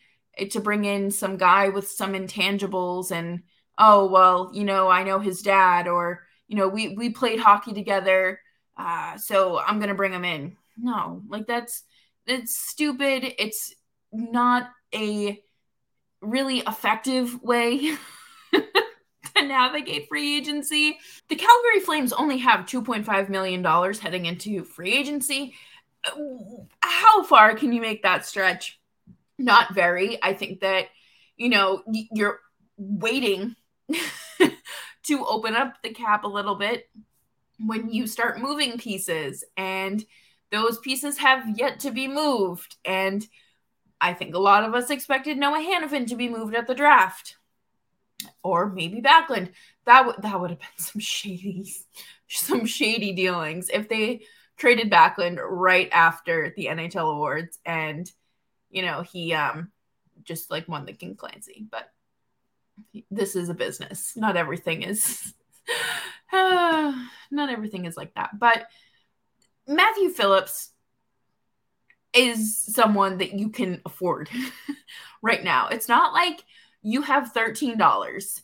to 0.50 0.60
bring 0.60 0.84
in 0.86 1.10
some 1.10 1.36
guy 1.36 1.68
with 1.68 1.90
some 1.90 2.14
intangibles 2.14 3.10
and 3.10 3.42
oh 3.76 4.06
well, 4.06 4.50
you 4.54 4.64
know, 4.64 4.88
I 4.88 5.04
know 5.04 5.18
his 5.20 5.42
dad 5.42 5.86
or 5.88 6.24
you 6.48 6.56
know, 6.56 6.68
we 6.68 6.96
we 6.96 7.10
played 7.10 7.40
hockey 7.40 7.74
together, 7.74 8.40
uh, 8.78 9.18
so 9.18 9.58
I'm 9.58 9.80
gonna 9.80 9.94
bring 9.94 10.12
him 10.12 10.24
in. 10.24 10.56
No, 10.78 11.22
like 11.28 11.46
that's 11.46 11.82
it's 12.26 12.56
stupid. 12.56 13.34
It's 13.38 13.74
not 14.16 14.70
a 14.94 15.42
really 16.20 16.58
effective 16.60 17.42
way 17.42 17.94
to 18.54 18.62
navigate 19.36 20.08
free 20.08 20.38
agency. 20.38 20.98
The 21.28 21.36
Calgary 21.36 21.80
Flames 21.84 22.12
only 22.12 22.38
have 22.38 22.60
$2.5 22.66 23.28
million 23.28 23.62
heading 23.94 24.26
into 24.26 24.64
free 24.64 24.92
agency. 24.92 25.54
How 26.80 27.22
far 27.24 27.54
can 27.54 27.72
you 27.72 27.80
make 27.80 28.02
that 28.02 28.26
stretch? 28.26 28.80
Not 29.38 29.74
very. 29.74 30.22
I 30.22 30.32
think 30.32 30.60
that, 30.60 30.86
you 31.36 31.48
know, 31.50 31.82
you're 32.12 32.40
waiting 32.78 33.54
to 35.04 35.26
open 35.26 35.54
up 35.54 35.74
the 35.82 35.92
cap 35.92 36.24
a 36.24 36.28
little 36.28 36.54
bit 36.54 36.88
when 37.58 37.90
you 37.90 38.06
start 38.06 38.40
moving 38.40 38.78
pieces 38.78 39.44
and 39.56 40.04
those 40.52 40.78
pieces 40.78 41.18
have 41.18 41.58
yet 41.58 41.80
to 41.80 41.90
be 41.90 42.06
moved 42.06 42.76
and 42.84 43.26
I 44.00 44.12
think 44.12 44.34
a 44.34 44.38
lot 44.38 44.64
of 44.64 44.74
us 44.74 44.90
expected 44.90 45.38
Noah 45.38 45.58
Hanifin 45.58 46.06
to 46.08 46.16
be 46.16 46.28
moved 46.28 46.54
at 46.54 46.66
the 46.66 46.74
draft, 46.74 47.36
or 48.42 48.68
maybe 48.70 49.00
Backlund. 49.00 49.52
That 49.86 50.06
would 50.06 50.16
that 50.22 50.38
would 50.40 50.50
have 50.50 50.58
been 50.58 50.68
some 50.78 51.00
shady, 51.00 51.74
some 52.28 52.66
shady 52.66 53.12
dealings 53.12 53.70
if 53.72 53.88
they 53.88 54.22
traded 54.56 54.90
Backlund 54.90 55.38
right 55.46 55.88
after 55.92 56.52
the 56.56 56.66
NHL 56.66 57.12
awards, 57.14 57.58
and 57.64 58.10
you 58.70 58.82
know 58.82 59.02
he 59.02 59.32
um 59.32 59.70
just 60.24 60.50
like 60.50 60.68
won 60.68 60.84
the 60.84 60.92
King 60.92 61.16
Clancy. 61.16 61.66
But 61.70 61.90
this 63.10 63.34
is 63.34 63.48
a 63.48 63.54
business. 63.54 64.14
Not 64.16 64.36
everything 64.36 64.82
is. 64.82 65.32
not 66.32 67.50
everything 67.50 67.86
is 67.86 67.96
like 67.96 68.14
that, 68.14 68.38
but. 68.38 68.66
Matthew 69.68 70.10
Phillips 70.10 70.70
is 72.16 72.56
someone 72.74 73.18
that 73.18 73.34
you 73.34 73.50
can 73.50 73.80
afford 73.84 74.28
right 75.22 75.44
now. 75.44 75.68
It's 75.68 75.86
not 75.88 76.12
like 76.12 76.42
you 76.82 77.02
have 77.02 77.32
$13. 77.34 78.40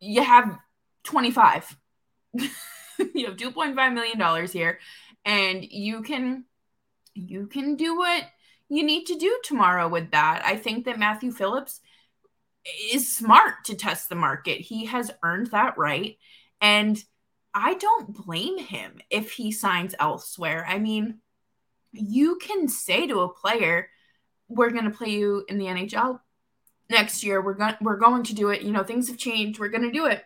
You 0.00 0.22
have 0.22 0.56
25. 1.04 1.76
you 2.38 2.50
have 3.26 3.36
2.5 3.36 3.94
million 3.94 4.18
dollars 4.18 4.50
here 4.50 4.78
and 5.24 5.64
you 5.64 6.02
can 6.02 6.44
you 7.14 7.46
can 7.46 7.76
do 7.76 7.96
what 7.96 8.24
you 8.68 8.82
need 8.82 9.04
to 9.04 9.16
do 9.16 9.38
tomorrow 9.44 9.88
with 9.88 10.10
that. 10.12 10.42
I 10.44 10.56
think 10.56 10.84
that 10.84 10.98
Matthew 10.98 11.30
Phillips 11.30 11.80
is 12.92 13.14
smart 13.14 13.64
to 13.66 13.74
test 13.76 14.08
the 14.08 14.14
market. 14.14 14.60
He 14.60 14.86
has 14.86 15.10
earned 15.24 15.48
that 15.48 15.76
right 15.78 16.16
and 16.60 16.98
I 17.52 17.74
don't 17.74 18.12
blame 18.24 18.58
him 18.58 18.98
if 19.10 19.30
he 19.32 19.52
signs 19.52 19.94
elsewhere. 20.00 20.66
I 20.68 20.78
mean, 20.78 21.20
you 21.94 22.36
can 22.36 22.68
say 22.68 23.06
to 23.06 23.20
a 23.20 23.28
player, 23.32 23.88
we're 24.48 24.70
going 24.70 24.84
to 24.84 24.90
play 24.96 25.10
you 25.10 25.44
in 25.48 25.58
the 25.58 25.64
NHL 25.66 26.18
next 26.90 27.22
year. 27.24 27.40
We're 27.40 27.54
going 27.54 27.74
we're 27.80 27.96
going 27.96 28.24
to 28.24 28.34
do 28.34 28.48
it. 28.50 28.62
You 28.62 28.72
know, 28.72 28.82
things 28.84 29.08
have 29.08 29.16
changed. 29.16 29.58
We're 29.58 29.68
going 29.68 29.82
to 29.84 29.90
do 29.92 30.06
it. 30.06 30.22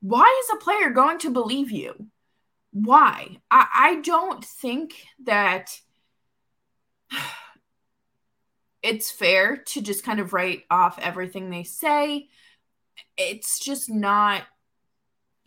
Why 0.00 0.42
is 0.44 0.50
a 0.56 0.64
player 0.64 0.90
going 0.90 1.18
to 1.20 1.30
believe 1.30 1.70
you? 1.70 2.06
Why? 2.72 3.38
I, 3.50 3.68
I 3.96 4.00
don't 4.02 4.42
think 4.44 4.94
that 5.24 5.78
it's 8.82 9.10
fair 9.10 9.56
to 9.58 9.80
just 9.82 10.04
kind 10.04 10.20
of 10.20 10.32
write 10.32 10.64
off 10.70 10.98
everything 10.98 11.50
they 11.50 11.64
say. 11.64 12.28
It's 13.18 13.58
just 13.60 13.90
not 13.90 14.42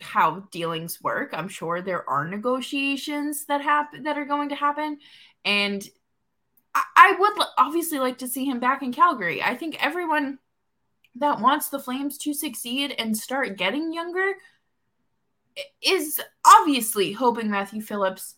how 0.00 0.42
dealings 0.50 1.00
work. 1.02 1.30
I'm 1.32 1.48
sure 1.48 1.82
there 1.82 2.08
are 2.08 2.26
negotiations 2.26 3.44
that 3.46 3.60
happen 3.60 4.02
that 4.04 4.18
are 4.18 4.24
going 4.24 4.48
to 4.48 4.54
happen, 4.54 4.98
and 5.44 5.84
I, 6.74 7.14
would 7.18 7.46
obviously 7.58 7.98
like 7.98 8.18
to 8.18 8.28
see 8.28 8.44
him 8.44 8.60
back 8.60 8.82
in 8.82 8.92
Calgary. 8.92 9.42
I 9.42 9.54
think 9.56 9.82
everyone 9.84 10.38
that 11.16 11.40
wants 11.40 11.68
the 11.68 11.78
Flames 11.78 12.16
to 12.18 12.32
succeed 12.32 12.94
and 12.98 13.16
start 13.16 13.58
getting 13.58 13.92
younger 13.92 14.32
is 15.82 16.20
obviously 16.46 17.12
hoping 17.12 17.50
Matthew 17.50 17.82
Phillips 17.82 18.36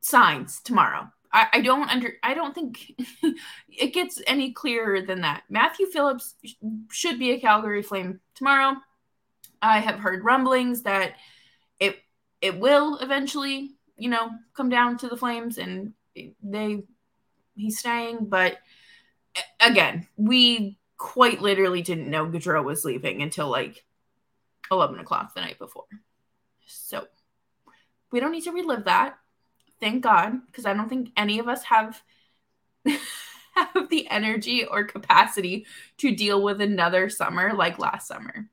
signs 0.00 0.60
tomorrow. 0.60 1.08
I, 1.32 1.46
I 1.54 1.60
don't 1.60 1.88
under 1.88 2.14
I 2.22 2.34
don't 2.34 2.54
think 2.54 2.92
it 3.68 3.94
gets 3.94 4.20
any 4.26 4.52
clearer 4.52 5.00
than 5.00 5.22
that. 5.22 5.44
Matthew 5.48 5.86
Phillips 5.86 6.34
should 6.90 7.18
be 7.18 7.30
a 7.30 7.40
Calgary 7.40 7.82
Flame 7.82 8.20
tomorrow. 8.34 8.74
I 9.64 9.78
have 9.78 9.98
heard 9.98 10.24
rumblings 10.24 10.82
that 10.82 11.14
it 11.80 11.96
it 12.40 12.58
will 12.58 12.98
eventually, 12.98 13.72
you 13.96 14.10
know, 14.10 14.30
come 14.54 14.68
down 14.68 14.98
to 14.98 15.08
the 15.08 15.16
flames 15.16 15.56
and 15.58 15.94
they 16.42 16.84
he's 17.56 17.78
staying, 17.78 18.26
but 18.26 18.58
again, 19.60 20.06
we 20.16 20.78
quite 20.98 21.40
literally 21.40 21.80
didn't 21.82 22.10
know 22.10 22.26
Gaudreau 22.26 22.62
was 22.64 22.84
leaving 22.84 23.22
until 23.22 23.48
like 23.48 23.84
eleven 24.70 24.98
o'clock 24.98 25.34
the 25.34 25.40
night 25.40 25.58
before. 25.58 25.86
So 26.66 27.06
we 28.12 28.20
don't 28.20 28.32
need 28.32 28.44
to 28.44 28.52
relive 28.52 28.84
that. 28.84 29.16
Thank 29.80 30.02
God, 30.02 30.40
because 30.46 30.66
I 30.66 30.74
don't 30.74 30.88
think 30.88 31.10
any 31.16 31.38
of 31.38 31.48
us 31.48 31.64
have 31.64 32.02
have 33.54 33.88
the 33.88 34.08
energy 34.10 34.64
or 34.66 34.84
capacity 34.84 35.64
to 35.98 36.14
deal 36.14 36.42
with 36.42 36.60
another 36.60 37.08
summer 37.08 37.54
like 37.54 37.78
last 37.78 38.06
summer. 38.08 38.50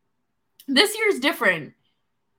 This 0.73 0.95
year's 0.97 1.19
different. 1.19 1.73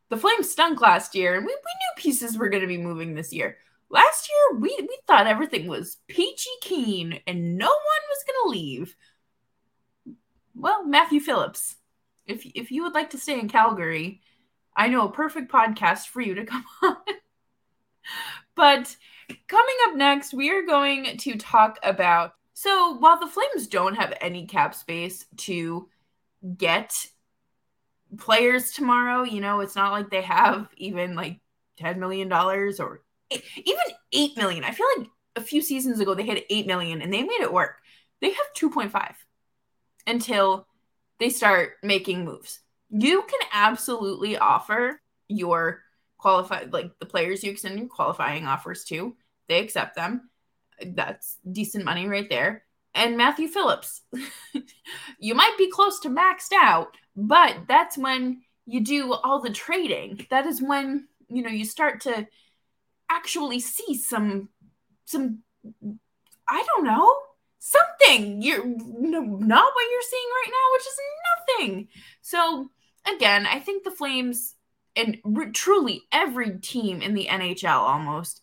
The 0.09 0.17
Flames 0.17 0.49
stunk 0.51 0.81
last 0.81 1.15
year, 1.15 1.35
and 1.35 1.45
we, 1.45 1.53
we 1.53 1.53
knew 1.53 2.03
pieces 2.03 2.39
were 2.39 2.49
going 2.49 2.63
to 2.63 2.67
be 2.67 2.79
moving 2.79 3.13
this 3.15 3.31
year. 3.31 3.59
Last 3.91 4.27
year, 4.31 4.59
we, 4.59 4.75
we 4.81 4.99
thought 5.07 5.27
everything 5.27 5.67
was 5.67 5.99
peachy 6.09 6.49
keen 6.63 7.21
and 7.27 7.59
no 7.59 7.67
one 7.67 7.75
was 8.07 8.25
going 8.27 8.37
to 8.43 8.59
leave. 8.59 8.97
Well, 10.55 10.83
Matthew 10.83 11.21
Phillips, 11.21 11.77
if, 12.27 12.47
if 12.55 12.71
you 12.71 12.85
would 12.85 12.95
like 12.95 13.11
to 13.11 13.19
stay 13.19 13.39
in 13.39 13.51
Calgary, 13.51 14.23
I 14.75 14.89
know 14.89 15.07
a 15.09 15.13
perfect 15.13 15.53
podcast 15.53 16.07
for 16.09 16.23
you 16.23 16.35
to 16.37 16.47
come 16.47 16.65
on. 16.85 16.97
but 18.55 18.97
coming 19.47 19.77
up 19.89 19.97
next, 19.97 20.33
we 20.33 20.49
are 20.51 20.63
going 20.65 21.19
to 21.19 21.37
talk 21.37 21.79
about. 21.83 22.33
So, 22.55 22.97
while 22.99 23.19
the 23.21 23.27
Flames 23.27 23.67
don't 23.67 23.97
have 23.97 24.17
any 24.23 24.47
cap 24.47 24.75
space 24.75 25.27
to 25.39 25.87
get 26.57 26.95
players 28.19 28.73
tomorrow. 28.73 29.23
You 29.23 29.41
know, 29.41 29.61
it's 29.61 29.77
not 29.77 29.93
like 29.93 30.11
they 30.11 30.23
have 30.23 30.69
even 30.77 31.15
like 31.15 31.41
$10 31.81 31.97
million 31.99 32.33
or 32.33 33.03
eight, 33.31 33.43
even 33.65 33.83
8 34.13 34.37
million. 34.37 34.65
I 34.65 34.71
feel 34.73 34.87
like 34.99 35.09
a 35.37 35.41
few 35.41 35.63
seasons 35.63 36.01
ago 36.01 36.15
they 36.15 36.27
had 36.27 36.43
8 36.49 36.67
million 36.67 37.03
and 37.03 37.13
they 37.13 37.23
made 37.23 37.41
it 37.41 37.53
work. 37.53 37.79
They 38.21 38.31
have 38.31 38.53
2.5 38.57 39.15
until 40.07 40.67
they 41.19 41.29
start 41.31 41.73
making 41.83 42.25
moves. 42.25 42.61
You 42.91 43.23
can 43.23 43.41
absolutely 43.53 44.37
offer 44.37 45.01
your 45.29 45.83
qualified 46.19 46.73
like 46.73 46.93
the 47.01 47.07
players 47.07 47.43
you 47.43 47.51
extend 47.51 47.89
qualifying 47.91 48.47
offers 48.47 48.85
to. 48.85 49.17
They 49.49 49.61
accept 49.61 49.97
them. 49.97 50.29
That's 50.85 51.37
decent 51.51 51.85
money 51.85 52.07
right 52.07 52.29
there 52.29 52.65
and 52.95 53.17
Matthew 53.17 53.49
Phillips. 53.49 54.03
you 55.19 55.35
might 55.35 55.55
be 55.59 55.71
close 55.71 56.01
to 56.01 56.09
maxed 56.11 56.53
out, 56.55 56.97
but 57.17 57.57
that's 57.69 57.97
when 57.97 58.43
you 58.67 58.81
do 58.83 59.13
all 59.13 59.41
the 59.41 59.51
trading. 59.51 60.27
That 60.31 60.47
is 60.47 60.63
when, 60.63 61.09
you 61.29 61.43
know, 61.43 61.51
you 61.51 61.65
start 61.65 62.01
to 62.03 62.27
actually 63.11 63.61
see 63.61 63.95
some 63.95 64.49
some 65.05 65.39
I 66.49 66.65
don't 66.77 66.85
know, 66.85 67.15
something. 67.59 68.43
You're 68.43 68.65
not 68.65 69.71
what 69.75 69.91
you're 69.91 70.03
seeing 70.03 70.29
right 70.31 70.49
now, 70.49 70.73
which 70.73 70.83
is 70.83 71.09
nothing. 71.49 71.89
So 72.21 72.71
again, 73.15 73.47
I 73.47 73.59
think 73.59 73.85
the 73.85 73.91
Flames 73.91 74.55
and 74.95 75.19
re- 75.25 75.51
truly 75.51 76.03
every 76.13 76.59
team 76.59 77.01
in 77.01 77.15
the 77.15 77.29
NHL 77.31 77.73
almost 77.79 78.43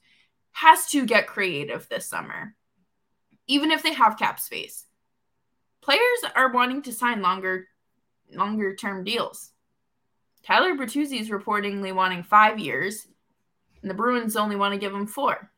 has 0.52 0.88
to 0.88 1.06
get 1.06 1.28
creative 1.28 1.88
this 1.90 2.08
summer 2.08 2.56
even 3.50 3.72
if 3.72 3.84
they 3.84 3.94
have 3.94 4.18
cap 4.18 4.40
space. 4.40 4.86
Players 5.82 6.02
are 6.36 6.54
wanting 6.54 6.84
to 6.84 6.94
sign 6.94 7.22
longer 7.22 7.68
longer 8.32 8.76
term 8.76 9.04
deals. 9.04 9.52
Tyler 10.44 10.76
Bertuzzi 10.76 11.20
is 11.20 11.30
reportedly 11.32 11.94
wanting 11.94 12.22
five 12.24 12.60
years, 12.60 13.08
and 13.82 13.90
the 13.90 13.96
Bruins 13.96 14.36
only 14.36 14.56
want 14.56 14.74
to 14.74 14.80
give 14.80 14.94
him 14.94 15.08
four. 15.08 15.52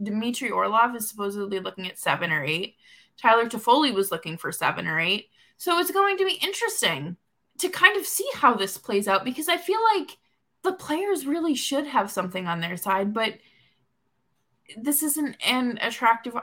Dmitry 0.00 0.50
Orlov 0.50 0.94
is 0.94 1.08
supposedly 1.08 1.58
looking 1.58 1.86
at 1.88 1.98
seven 1.98 2.30
or 2.30 2.44
eight. 2.44 2.76
Tyler 3.20 3.46
Toffoli 3.48 3.92
was 3.92 4.10
looking 4.10 4.36
for 4.36 4.52
seven 4.52 4.86
or 4.86 5.00
eight. 5.00 5.28
So 5.56 5.78
it's 5.78 5.90
going 5.90 6.16
to 6.18 6.24
be 6.24 6.38
interesting 6.42 7.16
to 7.58 7.68
kind 7.68 7.98
of 7.98 8.06
see 8.06 8.28
how 8.34 8.54
this 8.54 8.78
plays 8.78 9.08
out 9.08 9.24
because 9.24 9.48
I 9.48 9.56
feel 9.58 9.80
like 9.96 10.16
the 10.62 10.72
players 10.72 11.26
really 11.26 11.54
should 11.54 11.86
have 11.86 12.10
something 12.10 12.46
on 12.46 12.60
their 12.60 12.76
side, 12.78 13.12
but 13.12 13.34
this 14.76 15.02
isn't 15.02 15.36
an 15.44 15.78
attractive 15.82 16.34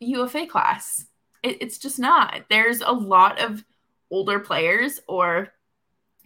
UFA 0.00 0.46
class. 0.46 1.06
It, 1.42 1.60
it's 1.62 1.78
just 1.78 1.98
not. 1.98 2.42
There's 2.50 2.80
a 2.80 2.92
lot 2.92 3.40
of 3.40 3.64
older 4.10 4.38
players 4.38 5.00
or 5.06 5.48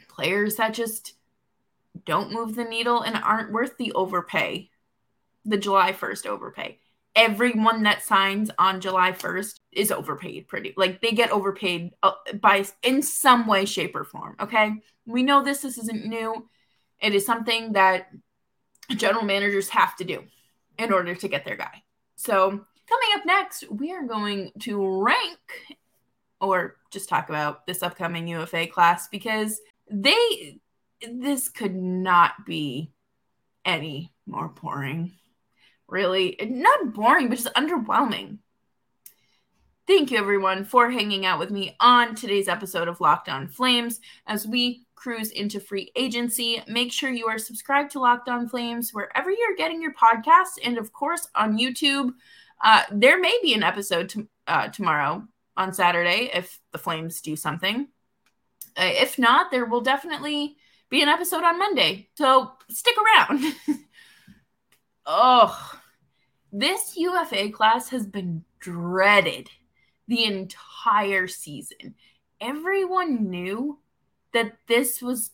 players 0.09 0.57
that 0.57 0.75
just 0.75 1.15
don't 2.05 2.33
move 2.33 2.55
the 2.55 2.65
needle 2.65 3.01
and 3.03 3.17
aren't 3.17 3.53
worth 3.53 3.77
the 3.77 3.93
overpay, 3.93 4.71
the 5.45 5.57
July 5.57 5.93
1st 5.93 6.27
overpay. 6.27 6.79
Everyone 7.17 7.83
that 7.85 8.03
signs 8.05 8.51
on 8.59 8.81
July 8.81 9.13
1st 9.13 9.57
is 9.73 9.91
overpaid 9.93 10.47
pretty 10.49 10.73
like 10.77 11.01
they 11.01 11.11
get 11.11 11.33
overpaid 11.33 11.91
uh, 12.05 12.13
by 12.41 12.65
in 12.85 13.03
some 13.03 13.49
way 13.49 13.65
shape 13.65 13.97
or 13.97 14.05
form, 14.05 14.37
okay? 14.41 14.71
We 15.07 15.25
know 15.25 15.43
this 15.43 15.63
this 15.63 15.77
isn't 15.77 16.07
new. 16.07 16.49
It 17.01 17.13
is 17.13 17.27
something 17.27 17.73
that 17.73 18.13
general 18.91 19.25
managers 19.25 19.69
have 19.71 19.97
to 19.97 20.05
do 20.05 20.23
in 20.79 20.93
order 20.93 21.17
to 21.17 21.29
get 21.29 21.45
their 21.45 21.57
guy. 21.57 21.83
So 22.15 22.61
Coming 22.91 23.09
up 23.19 23.25
next, 23.25 23.65
we 23.71 23.93
are 23.93 24.03
going 24.03 24.51
to 24.63 25.01
rank 25.01 25.77
or 26.41 26.77
just 26.91 27.09
talk 27.09 27.29
about 27.29 27.65
this 27.65 27.85
upcoming 27.85 28.27
UFA 28.27 28.67
class 28.67 29.07
because 29.07 29.61
they 29.89 30.59
this 31.09 31.49
could 31.49 31.75
not 31.77 32.45
be 32.45 32.91
any 33.65 34.13
more 34.27 34.49
boring. 34.49 35.13
Really, 35.87 36.37
not 36.51 36.93
boring, 36.93 37.29
but 37.29 37.37
just 37.39 37.53
underwhelming. 37.55 38.39
Thank 39.87 40.11
you, 40.11 40.19
everyone, 40.19 40.65
for 40.65 40.91
hanging 40.91 41.25
out 41.25 41.39
with 41.39 41.51
me 41.51 41.77
on 41.81 42.17
today's 42.17 42.49
episode 42.49 42.89
of 42.89 43.01
Locked 43.01 43.29
On 43.29 43.47
Flames. 43.47 44.01
As 44.27 44.49
we 44.49 44.85
cruise 44.97 45.31
into 45.31 45.61
free 45.61 45.93
agency, 45.95 46.61
make 46.67 46.93
sure 46.93 47.11
you 47.11 47.27
are 47.29 47.39
subscribed 47.39 47.93
to 47.93 48.01
Locked 48.01 48.29
On 48.29 48.49
Flames 48.49 48.91
wherever 48.93 49.31
you're 49.31 49.57
getting 49.57 49.81
your 49.81 49.95
podcasts 49.95 50.59
and, 50.65 50.77
of 50.77 50.93
course, 50.93 51.29
on 51.37 51.57
YouTube. 51.57 52.11
Uh, 52.61 52.83
there 52.91 53.19
may 53.19 53.37
be 53.43 53.55
an 53.55 53.63
episode 53.63 54.13
uh, 54.47 54.69
tomorrow 54.69 55.25
on 55.57 55.73
Saturday 55.73 56.31
if 56.35 56.59
the 56.73 56.79
Flames 56.79 57.21
do 57.21 57.35
something. 57.37 57.89
Uh, 58.77 58.91
if 59.01 59.19
not, 59.19 59.51
there 59.51 59.65
will 59.65 59.81
definitely 59.81 60.57
be 60.91 61.03
an 61.03 61.09
episode 61.09 61.43
on 61.43 61.59
Monday. 61.59 62.09
So 62.17 62.53
stick 62.69 62.97
around. 62.99 63.45
oh, 65.07 65.79
this 66.53 66.97
UFA 66.97 67.51
class 67.51 67.89
has 67.91 68.07
been 68.07 68.45
dreaded 68.59 69.49
the 70.07 70.25
entire 70.25 71.27
season. 71.29 71.95
Everyone 72.41 73.31
knew 73.31 73.79
that 74.33 74.57
this 74.67 75.03
was 75.03 75.31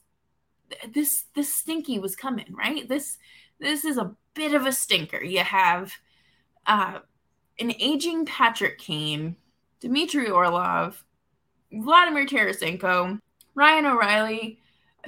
this 0.93 1.27
this 1.35 1.53
stinky 1.53 1.99
was 1.99 2.17
coming, 2.17 2.47
right? 2.53 2.89
This 2.89 3.19
this 3.61 3.85
is 3.85 3.99
a 3.99 4.15
bit 4.35 4.55
of 4.55 4.67
a 4.67 4.73
stinker. 4.73 5.23
You 5.23 5.39
have 5.41 5.93
uh 6.67 6.99
an 7.59 7.73
aging 7.79 8.27
Patrick 8.27 8.79
Kane, 8.79 9.37
Dmitry 9.81 10.29
Orlov, 10.31 11.05
Vladimir 11.73 12.27
Tarasenko, 12.27 13.21
Ryan 13.55 13.87
O'Reilly, 13.87 14.59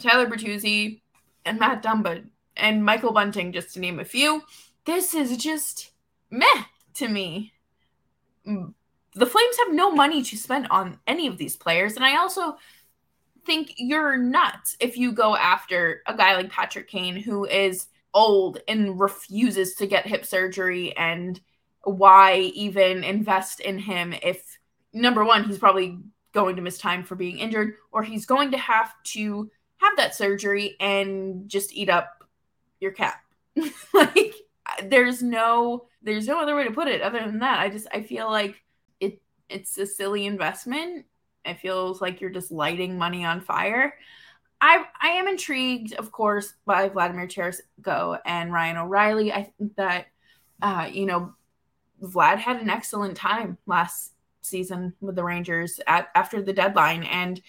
Tyler 0.01 0.27
Bertuzzi, 0.27 1.01
and 1.44 1.59
Matt 1.59 1.83
Dumba, 1.83 2.25
and 2.57 2.85
Michael 2.85 3.12
Bunting, 3.12 3.53
just 3.53 3.75
to 3.75 3.81
name 3.81 3.99
a 4.01 4.05
few. 4.05 4.42
This 4.85 5.14
is 5.14 5.37
just 5.37 5.90
meh 6.31 6.46
to 6.94 7.09
me. 7.09 7.53
Mm, 8.46 8.73
the 9.14 9.27
Flames 9.27 9.57
have 9.64 9.75
no 9.75 9.90
money 9.90 10.23
to 10.23 10.37
spend 10.37 10.66
on 10.70 10.99
any 11.07 11.27
of 11.27 11.38
these 11.38 11.57
players, 11.57 11.96
and 11.96 12.05
I 12.05 12.16
also 12.18 12.57
think 13.44 13.73
you're 13.77 14.16
nuts 14.16 14.77
if 14.81 14.96
you 14.96 15.12
go 15.12 15.37
after 15.37 16.03
a 16.07 16.14
guy 16.14 16.35
like 16.37 16.51
Patrick 16.51 16.88
Kane, 16.88 17.16
who 17.16 17.44
is 17.46 17.87
old 18.14 18.59
and 18.66 18.99
refuses 18.99 19.75
to 19.75 19.87
get 19.87 20.07
hip 20.07 20.25
surgery 20.25 20.96
and 20.96 21.40
why 21.88 22.35
even 22.55 23.03
invest 23.05 23.61
in 23.61 23.79
him 23.79 24.14
if 24.22 24.59
number 24.92 25.24
one, 25.24 25.44
he's 25.44 25.59
probably 25.59 25.98
going 26.33 26.57
to 26.57 26.62
miss 26.62 26.79
time 26.79 27.05
for 27.05 27.14
being 27.14 27.38
injured, 27.38 27.74
or 27.92 28.03
he's 28.03 28.27
going 28.27 28.51
to 28.51 28.59
have 28.59 28.92
to 29.05 29.51
have 29.79 29.96
that 29.96 30.14
surgery 30.14 30.77
and 30.81 31.48
just 31.48 31.72
eat 31.74 31.88
up 31.88 32.24
your 32.81 32.90
cap. 32.92 33.20
like 33.94 34.35
there's 34.85 35.22
no 35.22 35.87
there's 36.03 36.29
no 36.29 36.40
other 36.40 36.55
way 36.55 36.62
to 36.64 36.70
put 36.70 36.88
it 36.88 37.03
other 37.03 37.20
than 37.20 37.40
that. 37.40 37.61
I 37.61 37.68
just 37.70 37.87
I 37.92 38.03
feel 38.03 38.31
like 38.31 38.57
it 39.01 39.20
it's 39.48 39.79
a 39.79 39.87
silly 39.87 40.27
investment. 40.27 41.07
It 41.44 41.61
feels 41.61 42.01
like 42.01 42.20
you're 42.20 42.31
just 42.31 42.53
lighting 42.53 42.98
money 42.98 43.24
on 43.24 43.40
fire. 43.40 43.94
I 44.61 44.85
I 45.01 45.09
am 45.11 45.29
intrigued, 45.29 45.94
of 45.94 46.12
course, 46.12 46.55
by 46.66 46.88
Vladimir 46.88 47.27
Tarasenko 47.27 48.18
and 48.27 48.53
Ryan 48.53 48.77
O'Reilly. 48.79 49.33
I 49.33 49.44
think 49.59 49.74
that 49.77 50.07
uh, 50.61 50.88
you 50.92 51.07
know 51.07 51.35
Vlad 52.03 52.39
had 52.39 52.59
an 52.61 52.71
excellent 52.71 53.17
time 53.17 53.59
last 53.67 54.13
season 54.41 54.95
with 55.01 55.17
the 55.17 55.25
Rangers 55.25 55.81
at, 55.87 56.09
after 56.15 56.41
the 56.41 56.53
deadline. 56.53 57.05
And 57.05 57.41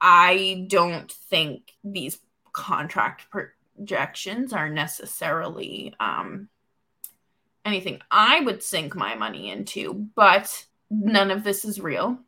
I 0.00 0.66
don't 0.68 1.10
think 1.10 1.72
these 1.84 2.18
contract 2.52 3.26
projections 3.30 4.52
are 4.52 4.68
necessarily 4.68 5.94
um, 6.00 6.48
anything 7.64 8.00
I 8.10 8.40
would 8.40 8.62
sink 8.62 8.94
my 8.94 9.14
money 9.14 9.50
into, 9.50 9.92
but 10.14 10.66
none 10.90 11.30
of 11.30 11.44
this 11.44 11.64
is 11.64 11.80
real. 11.80 12.18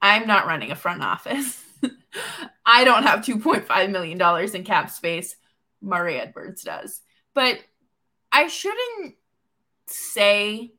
I'm 0.00 0.26
not 0.26 0.46
running 0.46 0.70
a 0.72 0.76
front 0.76 1.02
office. 1.02 1.62
I 2.66 2.84
don't 2.84 3.04
have 3.04 3.20
$2.5 3.24 3.90
million 3.90 4.46
in 4.56 4.64
cap 4.64 4.90
space. 4.90 5.36
Murray 5.80 6.18
Edwards 6.18 6.62
does. 6.62 7.00
But 7.34 7.58
I 8.32 8.46
shouldn't 8.46 9.14
say 9.92 10.72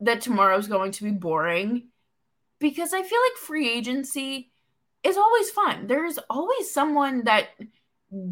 that 0.00 0.20
tomorrow's 0.20 0.68
going 0.68 0.92
to 0.92 1.04
be 1.04 1.10
boring 1.10 1.88
because 2.58 2.92
I 2.92 3.02
feel 3.02 3.18
like 3.30 3.36
free 3.38 3.68
agency 3.70 4.52
is 5.02 5.16
always 5.16 5.50
fun. 5.50 5.86
There's 5.86 6.18
always 6.30 6.72
someone 6.72 7.24
that 7.24 7.48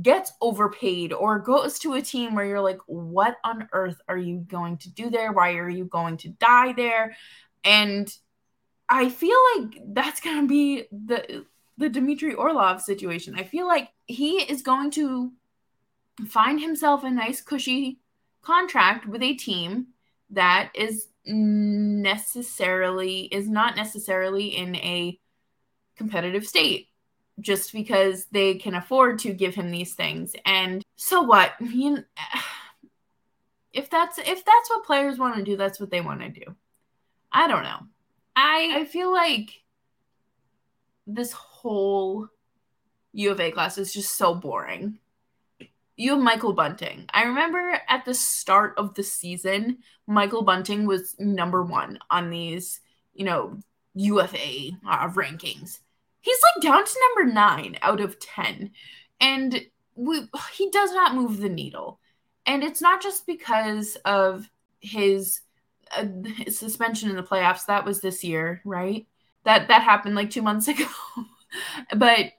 gets 0.00 0.32
overpaid 0.40 1.12
or 1.12 1.38
goes 1.38 1.78
to 1.80 1.94
a 1.94 2.02
team 2.02 2.34
where 2.34 2.44
you're 2.46 2.60
like, 2.60 2.78
what 2.86 3.36
on 3.44 3.68
earth 3.72 3.98
are 4.08 4.16
you 4.18 4.38
going 4.48 4.76
to 4.78 4.90
do 4.90 5.10
there? 5.10 5.32
Why 5.32 5.54
are 5.54 5.68
you 5.68 5.84
going 5.84 6.18
to 6.18 6.28
die 6.28 6.72
there? 6.72 7.16
And 7.64 8.12
I 8.88 9.08
feel 9.08 9.36
like 9.56 9.76
that's 9.88 10.20
gonna 10.20 10.46
be 10.46 10.84
the 10.90 11.46
the 11.78 11.88
Dmitry 11.88 12.34
Orlov 12.34 12.82
situation. 12.82 13.34
I 13.38 13.44
feel 13.44 13.66
like 13.66 13.88
he 14.06 14.42
is 14.42 14.62
going 14.62 14.90
to 14.92 15.32
find 16.26 16.60
himself 16.60 17.02
a 17.02 17.10
nice 17.10 17.40
cushy 17.40 18.01
contract 18.42 19.06
with 19.06 19.22
a 19.22 19.34
team 19.34 19.88
that 20.30 20.70
is 20.74 21.06
necessarily 21.24 23.20
is 23.22 23.48
not 23.48 23.76
necessarily 23.76 24.46
in 24.48 24.74
a 24.76 25.18
competitive 25.96 26.44
state 26.46 26.88
just 27.40 27.72
because 27.72 28.26
they 28.32 28.54
can 28.54 28.74
afford 28.74 29.20
to 29.20 29.32
give 29.32 29.54
him 29.54 29.70
these 29.70 29.94
things 29.94 30.34
and 30.44 30.82
so 30.96 31.22
what 31.22 31.52
you 31.60 31.92
know, 31.92 32.02
if 33.72 33.88
that's 33.88 34.18
if 34.18 34.44
that's 34.44 34.70
what 34.70 34.84
players 34.84 35.16
want 35.18 35.36
to 35.36 35.44
do 35.44 35.56
that's 35.56 35.78
what 35.78 35.90
they 35.90 36.00
want 36.00 36.20
to 36.20 36.28
do 36.28 36.44
i 37.30 37.46
don't 37.46 37.62
know 37.62 37.78
i 38.34 38.78
i 38.80 38.84
feel 38.84 39.10
like 39.12 39.60
this 41.06 41.32
whole 41.32 42.28
UFA 43.14 43.50
class 43.52 43.76
is 43.76 43.92
just 43.92 44.16
so 44.16 44.34
boring 44.34 44.98
you 45.96 46.12
have 46.12 46.20
Michael 46.22 46.52
Bunting. 46.54 47.04
I 47.12 47.24
remember 47.24 47.78
at 47.88 48.04
the 48.04 48.14
start 48.14 48.74
of 48.78 48.94
the 48.94 49.02
season, 49.02 49.78
Michael 50.06 50.42
Bunting 50.42 50.86
was 50.86 51.14
number 51.18 51.62
one 51.62 51.98
on 52.10 52.30
these, 52.30 52.80
you 53.14 53.24
know, 53.24 53.58
UFA 53.94 54.72
uh, 54.88 55.08
rankings. 55.10 55.78
He's 56.20 56.38
like 56.54 56.62
down 56.62 56.84
to 56.84 56.98
number 57.18 57.32
nine 57.34 57.76
out 57.82 58.00
of 58.00 58.18
10. 58.18 58.70
And 59.20 59.60
we, 59.94 60.22
he 60.54 60.70
does 60.70 60.92
not 60.92 61.14
move 61.14 61.38
the 61.38 61.48
needle. 61.48 62.00
And 62.46 62.64
it's 62.64 62.80
not 62.80 63.02
just 63.02 63.26
because 63.26 63.96
of 64.04 64.48
his, 64.80 65.40
uh, 65.94 66.06
his 66.38 66.58
suspension 66.58 67.10
in 67.10 67.16
the 67.16 67.22
playoffs. 67.22 67.66
That 67.66 67.84
was 67.84 68.00
this 68.00 68.24
year, 68.24 68.60
right? 68.64 69.06
That 69.44 69.68
that 69.68 69.82
happened 69.82 70.14
like 70.14 70.30
two 70.30 70.42
months 70.42 70.68
ago. 70.68 70.86
but 71.94 72.32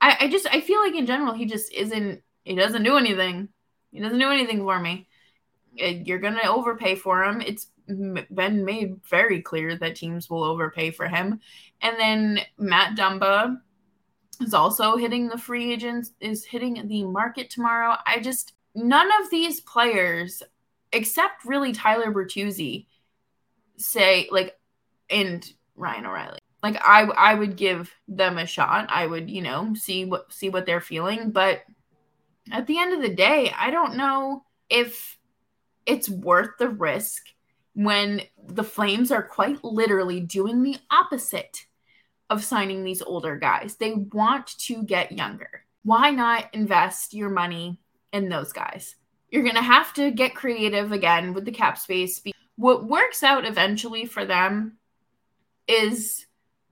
I, 0.00 0.16
I 0.20 0.28
just 0.28 0.46
I 0.52 0.60
feel 0.60 0.80
like 0.80 0.94
in 0.94 1.06
general 1.06 1.34
he 1.34 1.46
just 1.46 1.72
isn't 1.72 2.22
he 2.48 2.54
doesn't 2.54 2.82
do 2.82 2.96
anything. 2.96 3.50
He 3.92 4.00
doesn't 4.00 4.18
do 4.18 4.30
anything 4.30 4.60
for 4.60 4.80
me. 4.80 5.06
You're 5.74 6.18
going 6.18 6.34
to 6.34 6.48
overpay 6.50 6.94
for 6.94 7.22
him. 7.22 7.42
It's 7.42 7.66
been 7.86 8.64
made 8.64 9.04
very 9.04 9.42
clear 9.42 9.76
that 9.76 9.96
teams 9.96 10.30
will 10.30 10.42
overpay 10.42 10.92
for 10.92 11.06
him. 11.06 11.40
And 11.82 11.96
then 12.00 12.40
Matt 12.56 12.96
Dumba 12.96 13.58
is 14.40 14.54
also 14.54 14.96
hitting 14.96 15.28
the 15.28 15.36
free 15.36 15.70
agents, 15.72 16.12
is 16.20 16.46
hitting 16.46 16.88
the 16.88 17.04
market 17.04 17.50
tomorrow. 17.50 17.96
I 18.06 18.18
just, 18.20 18.54
none 18.74 19.08
of 19.20 19.28
these 19.28 19.60
players, 19.60 20.42
except 20.94 21.44
really 21.44 21.72
Tyler 21.74 22.10
Bertuzzi, 22.12 22.86
say, 23.76 24.26
like, 24.32 24.58
and 25.10 25.46
Ryan 25.76 26.06
O'Reilly. 26.06 26.38
Like 26.62 26.76
I 26.82 27.02
I 27.04 27.34
would 27.34 27.56
give 27.56 27.88
them 28.08 28.36
a 28.36 28.44
shot. 28.44 28.88
I 28.90 29.06
would, 29.06 29.30
you 29.30 29.42
know, 29.42 29.72
see 29.76 30.04
what 30.06 30.32
see 30.32 30.48
what 30.50 30.66
they're 30.66 30.80
feeling, 30.80 31.30
but 31.30 31.60
at 32.52 32.66
the 32.66 32.78
end 32.78 32.94
of 32.94 33.02
the 33.02 33.14
day, 33.14 33.52
I 33.56 33.70
don't 33.70 33.96
know 33.96 34.44
if 34.68 35.18
it's 35.86 36.08
worth 36.08 36.50
the 36.58 36.68
risk 36.68 37.22
when 37.74 38.22
the 38.46 38.64
Flames 38.64 39.10
are 39.10 39.22
quite 39.22 39.62
literally 39.64 40.20
doing 40.20 40.62
the 40.62 40.76
opposite 40.90 41.66
of 42.30 42.44
signing 42.44 42.84
these 42.84 43.02
older 43.02 43.36
guys. 43.36 43.76
They 43.76 43.92
want 43.92 44.58
to 44.60 44.82
get 44.82 45.12
younger. 45.12 45.64
Why 45.84 46.10
not 46.10 46.52
invest 46.54 47.14
your 47.14 47.30
money 47.30 47.80
in 48.12 48.28
those 48.28 48.52
guys? 48.52 48.96
You're 49.30 49.42
going 49.44 49.54
to 49.54 49.62
have 49.62 49.92
to 49.94 50.10
get 50.10 50.34
creative 50.34 50.92
again 50.92 51.32
with 51.32 51.44
the 51.44 51.52
cap 51.52 51.78
space. 51.78 52.20
What 52.56 52.84
works 52.88 53.22
out 53.22 53.44
eventually 53.44 54.04
for 54.04 54.24
them 54.24 54.78
is 55.66 56.26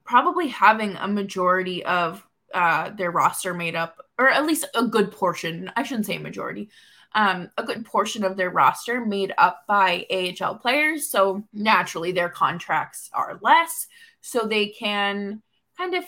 probably 0.05 0.49
having 0.49 0.97
a 0.97 1.07
majority 1.09 1.85
of 1.85 2.26
uh, 2.57 2.89
their 2.97 3.11
roster 3.11 3.53
made 3.53 3.75
up, 3.77 4.01
or 4.19 4.31
at 4.31 4.47
least 4.47 4.65
a 4.75 4.87
good 4.87 5.13
portion, 5.13 5.71
I 5.77 5.83
shouldn't 5.83 6.07
say 6.07 6.17
majority, 6.17 6.71
um, 7.15 7.51
a 7.59 7.63
good 7.63 7.85
portion 7.85 8.25
of 8.25 8.39
their 8.39 8.49
roster 8.49 9.05
made 9.05 9.35
up 9.37 9.65
by 9.69 10.07
AHL 10.11 10.55
players. 10.55 11.07
So 11.07 11.45
naturally, 11.53 12.13
their 12.13 12.31
contracts 12.31 13.11
are 13.13 13.39
less. 13.43 13.89
So 14.23 14.47
they 14.47 14.69
can 14.69 15.43
kind 15.77 15.93
of 15.95 16.05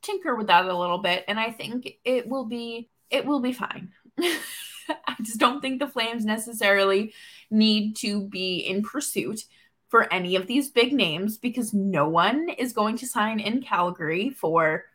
tinker 0.00 0.34
with 0.36 0.46
that 0.46 0.64
a 0.64 0.74
little 0.74 0.96
bit. 0.96 1.22
And 1.28 1.38
I 1.38 1.50
think 1.50 1.86
it 2.02 2.26
will 2.26 2.46
be 2.46 2.88
it 3.10 3.26
will 3.26 3.40
be 3.40 3.52
fine. 3.52 3.90
I 4.18 5.16
just 5.20 5.38
don't 5.38 5.60
think 5.60 5.80
the 5.80 5.86
Flames 5.86 6.24
necessarily 6.24 7.12
need 7.50 7.96
to 7.96 8.22
be 8.26 8.60
in 8.60 8.82
pursuit 8.82 9.42
for 9.90 10.10
any 10.10 10.34
of 10.36 10.46
these 10.46 10.70
big 10.70 10.94
names 10.94 11.36
because 11.36 11.74
no 11.74 12.08
one 12.08 12.48
is 12.56 12.72
going 12.72 12.96
to 12.98 13.06
sign 13.06 13.38
in 13.38 13.60
Calgary 13.60 14.30
for 14.30 14.86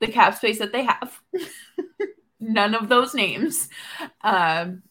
the 0.00 0.08
cap 0.08 0.34
space 0.34 0.58
that 0.58 0.72
they 0.72 0.84
have. 0.84 1.20
None 2.40 2.74
of 2.74 2.88
those 2.88 3.14
names. 3.14 3.68
Um, 4.22 4.82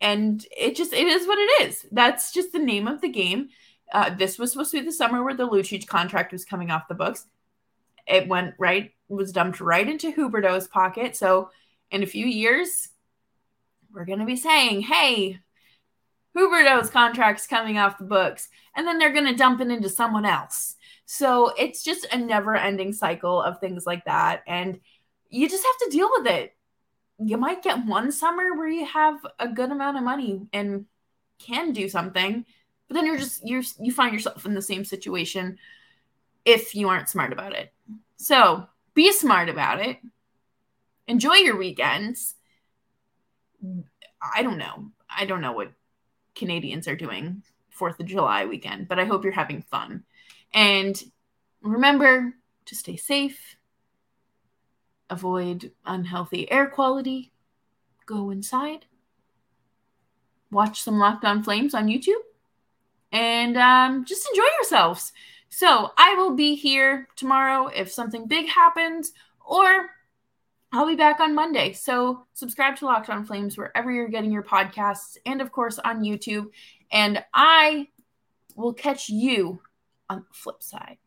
and 0.00 0.44
it 0.56 0.76
just 0.76 0.92
it 0.92 1.06
is 1.08 1.26
what 1.26 1.38
it 1.38 1.68
is. 1.70 1.84
That's 1.90 2.32
just 2.32 2.52
the 2.52 2.58
name 2.58 2.86
of 2.86 3.00
the 3.00 3.08
game. 3.08 3.48
Uh, 3.92 4.14
this 4.14 4.38
was 4.38 4.52
supposed 4.52 4.70
to 4.72 4.80
be 4.80 4.86
the 4.86 4.92
summer 4.92 5.24
where 5.24 5.34
the 5.34 5.48
Lucic 5.48 5.86
contract 5.86 6.32
was 6.32 6.44
coming 6.44 6.70
off 6.70 6.88
the 6.88 6.94
books. 6.94 7.26
It 8.06 8.28
went 8.28 8.54
right 8.58 8.92
was 9.08 9.32
dumped 9.32 9.58
right 9.62 9.88
into 9.88 10.12
Huberdeau's 10.12 10.68
pocket. 10.68 11.16
So 11.16 11.50
in 11.90 12.02
a 12.02 12.06
few 12.06 12.26
years, 12.26 12.88
we're 13.92 14.04
gonna 14.04 14.26
be 14.26 14.36
saying, 14.36 14.82
"Hey, 14.82 15.40
Huberdeau's 16.36 16.90
contract's 16.90 17.46
coming 17.46 17.78
off 17.78 17.96
the 17.96 18.04
books," 18.04 18.50
and 18.76 18.86
then 18.86 18.98
they're 18.98 19.12
gonna 19.14 19.34
dump 19.34 19.62
it 19.62 19.68
into 19.70 19.88
someone 19.88 20.26
else. 20.26 20.76
So 21.10 21.54
it's 21.56 21.82
just 21.82 22.06
a 22.12 22.18
never 22.18 22.54
ending 22.54 22.92
cycle 22.92 23.40
of 23.40 23.58
things 23.60 23.86
like 23.86 24.04
that. 24.04 24.42
And 24.46 24.78
you 25.30 25.48
just 25.48 25.64
have 25.64 25.88
to 25.90 25.96
deal 25.96 26.06
with 26.18 26.26
it. 26.26 26.54
You 27.18 27.38
might 27.38 27.62
get 27.62 27.86
one 27.86 28.12
summer 28.12 28.52
where 28.54 28.68
you 28.68 28.84
have 28.84 29.16
a 29.38 29.48
good 29.48 29.70
amount 29.72 29.96
of 29.96 30.02
money 30.02 30.46
and 30.52 30.84
can 31.38 31.72
do 31.72 31.88
something, 31.88 32.44
but 32.86 32.94
then 32.94 33.06
you're 33.06 33.16
just 33.16 33.40
you 33.46 33.62
you 33.80 33.90
find 33.90 34.12
yourself 34.12 34.44
in 34.44 34.52
the 34.52 34.60
same 34.60 34.84
situation 34.84 35.56
if 36.44 36.74
you 36.74 36.90
aren't 36.90 37.08
smart 37.08 37.32
about 37.32 37.54
it. 37.54 37.72
So, 38.16 38.66
be 38.92 39.10
smart 39.12 39.48
about 39.48 39.80
it. 39.80 39.96
Enjoy 41.06 41.34
your 41.36 41.56
weekends. 41.56 42.34
I 44.20 44.42
don't 44.42 44.58
know. 44.58 44.90
I 45.08 45.24
don't 45.24 45.40
know 45.40 45.52
what 45.52 45.72
Canadians 46.34 46.86
are 46.86 46.96
doing 46.96 47.42
Fourth 47.78 48.00
of 48.00 48.06
July 48.06 48.44
weekend, 48.44 48.88
but 48.88 48.98
I 48.98 49.04
hope 49.04 49.22
you're 49.22 49.32
having 49.32 49.62
fun. 49.62 50.02
And 50.52 51.00
remember 51.62 52.34
to 52.66 52.74
stay 52.74 52.96
safe, 52.96 53.56
avoid 55.08 55.70
unhealthy 55.86 56.50
air 56.50 56.66
quality, 56.66 57.32
go 58.04 58.30
inside, 58.30 58.86
watch 60.50 60.82
some 60.82 60.98
Locked 60.98 61.24
On 61.24 61.42
Flames 61.44 61.72
on 61.72 61.86
YouTube, 61.86 62.20
and 63.12 63.56
um, 63.56 64.04
just 64.04 64.28
enjoy 64.28 64.48
yourselves. 64.58 65.12
So 65.48 65.92
I 65.96 66.14
will 66.14 66.34
be 66.34 66.56
here 66.56 67.08
tomorrow 67.14 67.68
if 67.68 67.92
something 67.92 68.26
big 68.26 68.48
happens, 68.48 69.12
or 69.40 69.88
I'll 70.72 70.86
be 70.86 70.96
back 70.96 71.20
on 71.20 71.32
Monday. 71.34 71.72
So 71.74 72.26
subscribe 72.34 72.76
to 72.78 72.86
Locked 72.86 73.08
On 73.08 73.24
Flames 73.24 73.56
wherever 73.56 73.92
you're 73.92 74.08
getting 74.08 74.32
your 74.32 74.42
podcasts, 74.42 75.16
and 75.24 75.40
of 75.40 75.52
course 75.52 75.78
on 75.78 76.02
YouTube. 76.02 76.46
And 76.90 77.22
I 77.34 77.88
will 78.56 78.72
catch 78.74 79.08
you 79.08 79.60
on 80.08 80.20
the 80.20 80.34
flip 80.34 80.62
side. 80.62 80.98